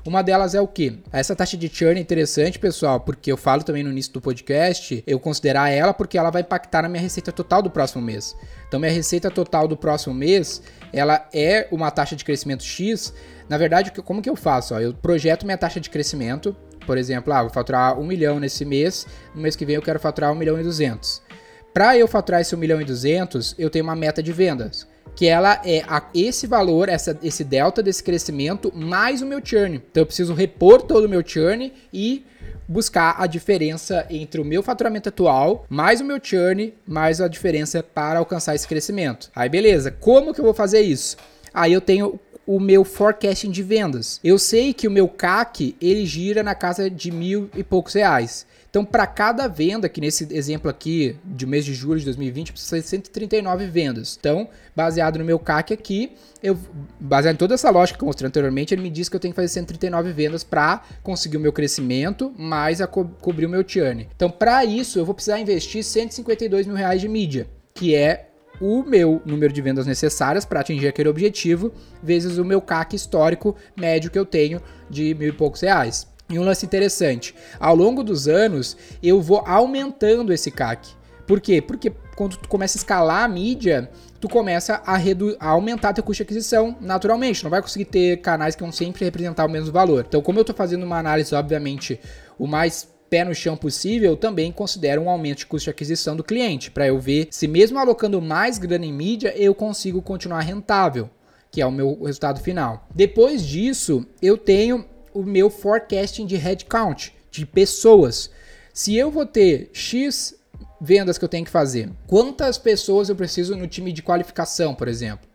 Uma 0.05 0.21
delas 0.21 0.53
é 0.53 0.59
o 0.59 0.67
que? 0.67 0.99
Essa 1.09 1.33
taxa 1.33 1.55
de 1.55 1.69
churn 1.69 1.97
é 1.97 2.01
interessante, 2.01 2.59
pessoal, 2.59 2.99
porque 2.99 3.31
eu 3.31 3.37
falo 3.37 3.63
também 3.63 3.81
no 3.81 3.89
início 3.89 4.11
do 4.11 4.19
podcast, 4.19 5.01
eu 5.07 5.17
considerar 5.21 5.69
ela 5.69 5.93
porque 5.93 6.17
ela 6.17 6.29
vai 6.29 6.41
impactar 6.41 6.81
na 6.81 6.89
minha 6.89 7.01
receita 7.01 7.31
total 7.31 7.61
do 7.61 7.71
próximo 7.71 8.01
mês. 8.01 8.35
Então, 8.67 8.77
minha 8.77 8.91
receita 8.91 9.31
total 9.31 9.69
do 9.69 9.77
próximo 9.77 10.13
mês, 10.13 10.61
ela 10.91 11.25
é 11.33 11.69
uma 11.71 11.89
taxa 11.91 12.13
de 12.13 12.25
crescimento 12.25 12.63
X. 12.63 13.13
Na 13.47 13.57
verdade, 13.57 13.89
como 14.03 14.21
que 14.21 14.29
eu 14.29 14.35
faço? 14.35 14.73
Eu 14.75 14.93
projeto 14.93 15.45
minha 15.45 15.57
taxa 15.57 15.79
de 15.79 15.89
crescimento, 15.89 16.53
por 16.85 16.97
exemplo, 16.97 17.31
ah, 17.31 17.43
vou 17.43 17.51
faturar 17.51 17.97
1 17.97 18.03
milhão 18.03 18.37
nesse 18.37 18.65
mês, 18.65 19.07
no 19.33 19.41
mês 19.41 19.55
que 19.55 19.65
vem 19.65 19.75
eu 19.75 19.81
quero 19.81 19.99
faturar 19.99 20.29
1 20.33 20.35
milhão 20.35 20.59
e 20.59 20.63
200. 20.63 21.30
Para 21.73 21.97
eu 21.97 22.07
faturar 22.07 22.41
esse 22.41 22.55
1 22.55 22.57
milhão 22.57 22.81
e 22.81 22.85
200, 22.85 23.55
eu 23.57 23.69
tenho 23.69 23.83
uma 23.83 23.95
meta 23.95 24.21
de 24.21 24.31
vendas 24.31 24.87
que 25.15 25.27
ela 25.27 25.61
é 25.65 25.83
a, 25.87 26.03
esse 26.13 26.47
valor, 26.47 26.89
essa, 26.89 27.17
esse 27.21 27.43
delta 27.43 27.83
desse 27.83 28.03
crescimento 28.03 28.71
mais 28.73 29.21
o 29.21 29.25
meu 29.25 29.41
churn. 29.43 29.75
Então 29.75 30.01
eu 30.01 30.05
preciso 30.05 30.33
repor 30.33 30.81
todo 30.81 31.05
o 31.05 31.09
meu 31.09 31.21
churn 31.25 31.73
e 31.91 32.25
buscar 32.67 33.15
a 33.19 33.27
diferença 33.27 34.05
entre 34.09 34.39
o 34.39 34.45
meu 34.45 34.63
faturamento 34.63 35.09
atual 35.09 35.65
mais 35.69 35.99
o 35.99 36.05
meu 36.05 36.19
churn 36.21 36.73
mais 36.87 37.19
a 37.19 37.27
diferença 37.27 37.83
para 37.83 38.19
alcançar 38.19 38.55
esse 38.55 38.67
crescimento. 38.67 39.29
Aí 39.35 39.49
beleza, 39.49 39.91
como 39.91 40.33
que 40.33 40.39
eu 40.39 40.45
vou 40.45 40.53
fazer 40.53 40.81
isso? 40.81 41.17
Aí 41.53 41.73
eu 41.73 41.81
tenho 41.81 42.17
o 42.45 42.59
meu 42.59 42.83
forecasting 42.83 43.51
de 43.51 43.63
vendas. 43.63 44.19
Eu 44.23 44.37
sei 44.37 44.73
que 44.73 44.87
o 44.87 44.91
meu 44.91 45.07
CAC 45.07 45.75
ele 45.81 46.05
gira 46.05 46.43
na 46.43 46.55
casa 46.55 46.89
de 46.89 47.11
mil 47.11 47.49
e 47.55 47.63
poucos 47.63 47.93
reais. 47.93 48.45
Então, 48.71 48.85
para 48.85 49.05
cada 49.05 49.49
venda, 49.49 49.89
que 49.89 49.99
nesse 49.99 50.33
exemplo 50.33 50.71
aqui 50.71 51.17
de 51.25 51.45
mês 51.45 51.65
de 51.65 51.73
julho 51.73 51.99
de 51.99 52.05
2020, 52.05 52.53
precisa 52.53 52.77
ser 52.77 52.87
139 52.87 53.67
vendas. 53.67 54.17
Então, 54.17 54.47
baseado 54.73 55.19
no 55.19 55.25
meu 55.25 55.37
CAC 55.37 55.73
aqui, 55.73 56.13
eu, 56.41 56.57
baseado 56.97 57.35
em 57.35 57.37
toda 57.37 57.53
essa 57.53 57.69
lógica 57.69 57.99
que 57.99 58.03
eu 58.03 58.07
mostrei 58.07 58.29
anteriormente, 58.29 58.73
ele 58.73 58.81
me 58.81 58.89
diz 58.89 59.09
que 59.09 59.15
eu 59.17 59.19
tenho 59.19 59.33
que 59.33 59.35
fazer 59.35 59.49
139 59.49 60.13
vendas 60.13 60.41
para 60.45 60.83
conseguir 61.03 61.35
o 61.35 61.41
meu 61.41 61.51
crescimento, 61.51 62.33
mais 62.37 62.79
a 62.79 62.87
co 62.87 63.03
cobrir 63.19 63.45
o 63.45 63.49
meu 63.49 63.67
churn. 63.67 64.07
Então, 64.15 64.29
para 64.29 64.63
isso, 64.63 64.97
eu 64.97 65.05
vou 65.05 65.13
precisar 65.13 65.37
investir 65.37 65.83
152 65.83 66.65
mil 66.65 66.75
reais 66.77 67.01
de 67.01 67.09
mídia, 67.09 67.47
que 67.73 67.93
é 67.93 68.30
o 68.59 68.83
meu 68.83 69.21
número 69.25 69.51
de 69.51 69.61
vendas 69.61 69.85
necessárias 69.85 70.45
para 70.45 70.59
atingir 70.59 70.87
aquele 70.87 71.09
objetivo, 71.09 71.73
vezes 72.01 72.37
o 72.37 72.45
meu 72.45 72.61
CAC 72.61 72.95
histórico 72.95 73.55
médio 73.75 74.11
que 74.11 74.19
eu 74.19 74.25
tenho 74.25 74.61
de 74.89 75.13
mil 75.15 75.29
e 75.29 75.31
poucos 75.31 75.61
reais. 75.61 76.07
E 76.29 76.39
um 76.39 76.43
lance 76.43 76.65
interessante, 76.65 77.35
ao 77.59 77.75
longo 77.75 78.03
dos 78.03 78.27
anos 78.27 78.77
eu 79.03 79.21
vou 79.21 79.43
aumentando 79.45 80.31
esse 80.31 80.49
CAC. 80.49 80.89
Por 81.27 81.39
quê? 81.39 81.61
Porque 81.61 81.91
quando 82.15 82.37
tu 82.37 82.47
começa 82.47 82.77
a 82.77 82.79
escalar 82.79 83.23
a 83.23 83.27
mídia, 83.27 83.89
tu 84.19 84.29
começa 84.29 84.81
a, 84.85 84.95
a 85.39 85.49
aumentar 85.49 85.93
teu 85.93 86.03
custo 86.03 86.17
de 86.17 86.23
aquisição 86.23 86.77
naturalmente. 86.79 87.43
Não 87.43 87.49
vai 87.49 87.61
conseguir 87.61 87.85
ter 87.85 88.17
canais 88.17 88.55
que 88.55 88.61
vão 88.61 88.71
sempre 88.71 89.03
representar 89.03 89.45
o 89.45 89.49
mesmo 89.49 89.71
valor. 89.71 90.05
Então, 90.07 90.21
como 90.21 90.37
eu 90.39 90.41
estou 90.41 90.55
fazendo 90.55 90.83
uma 90.83 90.99
análise, 90.99 91.33
obviamente, 91.33 91.99
o 92.37 92.47
mais 92.47 92.87
pé 93.11 93.25
no 93.25 93.35
chão 93.35 93.57
possível, 93.57 94.15
também 94.15 94.53
considero 94.53 95.01
um 95.01 95.09
aumento 95.09 95.39
de 95.39 95.45
custo 95.45 95.65
de 95.65 95.71
aquisição 95.71 96.15
do 96.15 96.23
cliente, 96.23 96.71
para 96.71 96.87
eu 96.87 96.97
ver 96.97 97.27
se 97.29 97.45
mesmo 97.45 97.77
alocando 97.77 98.21
mais 98.21 98.57
grana 98.57 98.85
em 98.85 98.93
mídia, 98.93 99.33
eu 99.35 99.53
consigo 99.53 100.01
continuar 100.01 100.39
rentável, 100.39 101.09
que 101.51 101.61
é 101.61 101.65
o 101.65 101.71
meu 101.71 102.01
resultado 102.01 102.39
final. 102.39 102.87
Depois 102.95 103.45
disso, 103.45 104.05
eu 104.21 104.37
tenho 104.37 104.85
o 105.13 105.23
meu 105.23 105.49
forecasting 105.49 106.25
de 106.25 106.37
headcount, 106.37 107.11
de 107.29 107.45
pessoas. 107.45 108.31
Se 108.73 108.95
eu 108.95 109.11
vou 109.11 109.25
ter 109.25 109.69
X 109.73 110.33
vendas 110.79 111.17
que 111.17 111.25
eu 111.25 111.29
tenho 111.29 111.43
que 111.43 111.51
fazer, 111.51 111.89
quantas 112.07 112.57
pessoas 112.57 113.09
eu 113.09 113.15
preciso 113.15 113.57
no 113.57 113.67
time 113.67 113.91
de 113.91 114.01
qualificação, 114.01 114.73
por 114.73 114.87
exemplo? 114.87 115.27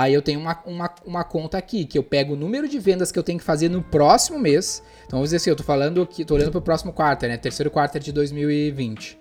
Aí 0.00 0.14
eu 0.14 0.22
tenho 0.22 0.40
uma, 0.40 0.58
uma, 0.64 0.90
uma 1.04 1.24
conta 1.24 1.58
aqui, 1.58 1.84
que 1.84 1.98
eu 1.98 2.02
pego 2.02 2.32
o 2.32 2.36
número 2.36 2.66
de 2.66 2.78
vendas 2.78 3.12
que 3.12 3.18
eu 3.18 3.22
tenho 3.22 3.38
que 3.38 3.44
fazer 3.44 3.68
no 3.68 3.82
próximo 3.82 4.38
mês. 4.38 4.82
Então 5.04 5.18
vamos 5.18 5.26
dizer 5.26 5.36
assim, 5.36 5.50
eu 5.50 5.56
tô 5.56 5.62
falando 5.62 6.00
aqui, 6.00 6.24
tô 6.24 6.34
olhando 6.36 6.50
pro 6.50 6.62
próximo 6.62 6.90
quarto, 6.90 7.26
né? 7.26 7.36
Terceiro 7.36 7.70
quarto 7.70 8.00
de 8.00 8.10
2020. 8.10 9.18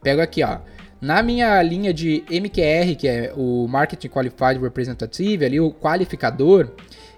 Pego 0.00 0.20
aqui, 0.20 0.44
ó. 0.44 0.58
Na 1.00 1.20
minha 1.20 1.60
linha 1.62 1.92
de 1.92 2.22
MQR, 2.30 2.94
que 2.96 3.08
é 3.08 3.32
o 3.36 3.66
Marketing 3.66 4.06
Qualified 4.06 4.60
Representative, 4.60 5.44
ali 5.44 5.58
o 5.58 5.72
qualificador, 5.72 6.70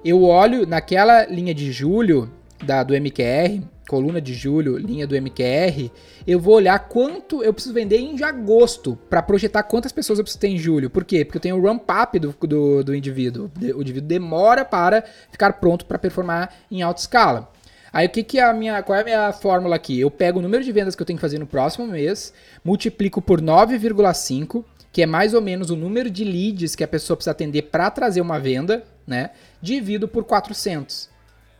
eu 0.02 0.22
olho 0.22 0.66
naquela 0.66 1.26
linha 1.26 1.52
de 1.52 1.70
julho 1.70 2.32
da, 2.64 2.82
do 2.82 2.94
MQR, 2.94 3.60
coluna 3.92 4.22
de 4.22 4.32
julho, 4.32 4.78
linha 4.78 5.06
do 5.06 5.14
MQR, 5.14 5.90
eu 6.26 6.40
vou 6.40 6.54
olhar 6.54 6.78
quanto 6.78 7.44
eu 7.44 7.52
preciso 7.52 7.74
vender 7.74 7.98
em 7.98 8.24
agosto 8.24 8.98
para 9.10 9.20
projetar 9.20 9.64
quantas 9.64 9.92
pessoas 9.92 10.18
eu 10.18 10.24
preciso 10.24 10.40
ter 10.40 10.48
em 10.48 10.56
julho. 10.56 10.88
Por 10.88 11.04
quê? 11.04 11.26
Porque 11.26 11.36
eu 11.36 11.42
tenho 11.42 11.58
o 11.58 11.62
ramp 11.62 11.82
up 11.90 12.18
do, 12.18 12.34
do, 12.40 12.82
do 12.82 12.94
indivíduo. 12.94 13.50
O 13.76 13.82
indivíduo 13.82 14.08
demora 14.08 14.64
para 14.64 15.04
ficar 15.30 15.52
pronto 15.60 15.84
para 15.84 15.98
performar 15.98 16.54
em 16.70 16.80
alta 16.80 17.02
escala. 17.02 17.52
Aí 17.92 18.06
o 18.06 18.08
que, 18.08 18.22
que 18.22 18.38
é 18.38 18.44
a 18.44 18.54
minha. 18.54 18.82
Qual 18.82 18.96
é 18.96 19.02
a 19.02 19.04
minha 19.04 19.32
fórmula 19.34 19.76
aqui? 19.76 20.00
Eu 20.00 20.10
pego 20.10 20.38
o 20.38 20.42
número 20.42 20.64
de 20.64 20.72
vendas 20.72 20.96
que 20.96 21.02
eu 21.02 21.06
tenho 21.06 21.18
que 21.18 21.20
fazer 21.20 21.38
no 21.38 21.46
próximo 21.46 21.86
mês, 21.86 22.32
multiplico 22.64 23.20
por 23.20 23.42
9,5, 23.42 24.64
que 24.90 25.02
é 25.02 25.06
mais 25.06 25.34
ou 25.34 25.42
menos 25.42 25.68
o 25.68 25.76
número 25.76 26.08
de 26.10 26.24
leads 26.24 26.74
que 26.74 26.82
a 26.82 26.88
pessoa 26.88 27.14
precisa 27.14 27.32
atender 27.32 27.64
para 27.64 27.90
trazer 27.90 28.22
uma 28.22 28.40
venda, 28.40 28.84
né? 29.06 29.32
Divido 29.60 30.08
por 30.08 30.24
400, 30.24 31.10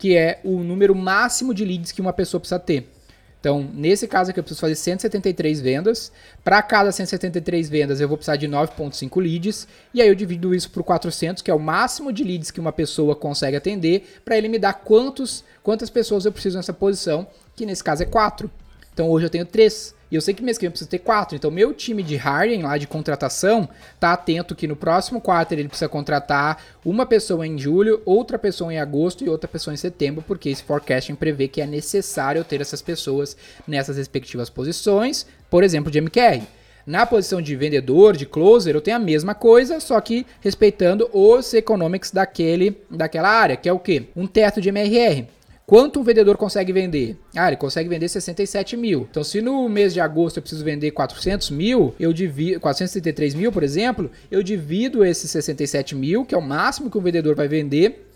que 0.02 0.16
é 0.16 0.40
o 0.42 0.64
número 0.64 0.96
máximo 0.96 1.54
de 1.54 1.64
leads 1.64 1.92
que 1.92 2.00
uma 2.00 2.12
pessoa 2.12 2.40
precisa 2.40 2.58
ter. 2.58 2.90
Então, 3.38 3.70
nesse 3.72 4.08
caso 4.08 4.30
aqui, 4.30 4.40
eu 4.40 4.42
preciso 4.42 4.60
fazer 4.60 4.74
173 4.74 5.60
vendas. 5.60 6.10
Para 6.42 6.60
cada 6.60 6.90
173 6.90 7.68
vendas, 7.70 8.00
eu 8.00 8.08
vou 8.08 8.16
precisar 8.16 8.34
de 8.34 8.48
9,5 8.48 9.22
leads. 9.22 9.68
E 9.94 10.02
aí 10.02 10.08
eu 10.08 10.16
divido 10.16 10.52
isso 10.52 10.68
por 10.70 10.82
400, 10.82 11.40
que 11.40 11.52
é 11.52 11.54
o 11.54 11.58
máximo 11.60 12.12
de 12.12 12.24
leads 12.24 12.50
que 12.50 12.58
uma 12.58 12.72
pessoa 12.72 13.14
consegue 13.14 13.56
atender, 13.56 14.20
para 14.24 14.36
ele 14.36 14.48
me 14.48 14.58
dar 14.58 14.72
quantos, 14.72 15.44
quantas 15.62 15.88
pessoas 15.88 16.24
eu 16.24 16.32
preciso 16.32 16.56
nessa 16.56 16.72
posição, 16.72 17.24
que 17.54 17.64
nesse 17.64 17.84
caso 17.84 18.02
é 18.02 18.06
4. 18.06 18.50
Então, 18.92 19.08
hoje 19.10 19.26
eu 19.26 19.30
tenho 19.30 19.46
3. 19.46 19.94
E 20.12 20.14
eu 20.14 20.20
sei 20.20 20.34
que 20.34 20.42
mês 20.42 20.58
que 20.58 20.62
vem 20.62 20.68
eu 20.68 20.72
preciso 20.72 20.90
ter 20.90 20.98
quatro. 20.98 21.34
Então, 21.34 21.50
meu 21.50 21.72
time 21.72 22.02
de 22.02 22.16
hiring 22.16 22.62
lá 22.62 22.76
de 22.76 22.86
contratação 22.86 23.66
tá 23.98 24.12
atento 24.12 24.54
que 24.54 24.66
no 24.66 24.76
próximo 24.76 25.22
quarto 25.22 25.52
ele 25.52 25.66
precisa 25.66 25.88
contratar 25.88 26.62
uma 26.84 27.06
pessoa 27.06 27.46
em 27.46 27.56
julho, 27.56 28.02
outra 28.04 28.38
pessoa 28.38 28.70
em 28.70 28.78
agosto 28.78 29.24
e 29.24 29.30
outra 29.30 29.48
pessoa 29.48 29.72
em 29.72 29.78
setembro, 29.78 30.22
porque 30.26 30.50
esse 30.50 30.62
forecasting 30.62 31.14
prevê 31.14 31.48
que 31.48 31.62
é 31.62 31.66
necessário 31.66 32.44
ter 32.44 32.60
essas 32.60 32.82
pessoas 32.82 33.34
nessas 33.66 33.96
respectivas 33.96 34.50
posições, 34.50 35.24
por 35.48 35.64
exemplo, 35.64 35.90
de 35.90 35.98
MQR. 35.98 36.42
Na 36.84 37.06
posição 37.06 37.40
de 37.40 37.56
vendedor, 37.56 38.14
de 38.14 38.26
closer, 38.26 38.74
eu 38.74 38.82
tenho 38.82 38.98
a 38.98 39.00
mesma 39.00 39.34
coisa, 39.34 39.80
só 39.80 39.98
que 39.98 40.26
respeitando 40.42 41.08
os 41.10 41.54
economics 41.54 42.10
daquele, 42.10 42.76
daquela 42.90 43.30
área, 43.30 43.56
que 43.56 43.66
é 43.66 43.72
o 43.72 43.78
quê? 43.78 44.08
Um 44.14 44.26
teto 44.26 44.60
de 44.60 44.68
MRR. 44.68 45.26
Quanto 45.72 46.00
um 46.00 46.02
vendedor 46.02 46.36
consegue 46.36 46.70
vender? 46.70 47.16
Ah, 47.34 47.48
ele 47.48 47.56
consegue 47.56 47.88
vender 47.88 48.06
67 48.06 48.76
mil. 48.76 49.08
Então, 49.10 49.24
se 49.24 49.40
no 49.40 49.66
mês 49.70 49.94
de 49.94 50.02
agosto 50.02 50.36
eu 50.36 50.42
preciso 50.42 50.62
vender 50.62 50.90
400 50.90 51.48
mil, 51.48 51.94
eu 51.98 52.12
divido 52.12 52.60
433 52.60 53.32
mil, 53.32 53.50
por 53.50 53.62
exemplo, 53.62 54.10
eu 54.30 54.42
divido 54.42 55.02
esses 55.02 55.30
67 55.30 55.94
mil, 55.94 56.26
que 56.26 56.34
é 56.34 56.38
o 56.38 56.42
máximo 56.42 56.90
que 56.90 56.98
um 56.98 57.00
vendedor 57.00 57.34
vai 57.34 57.48
vender, 57.48 58.06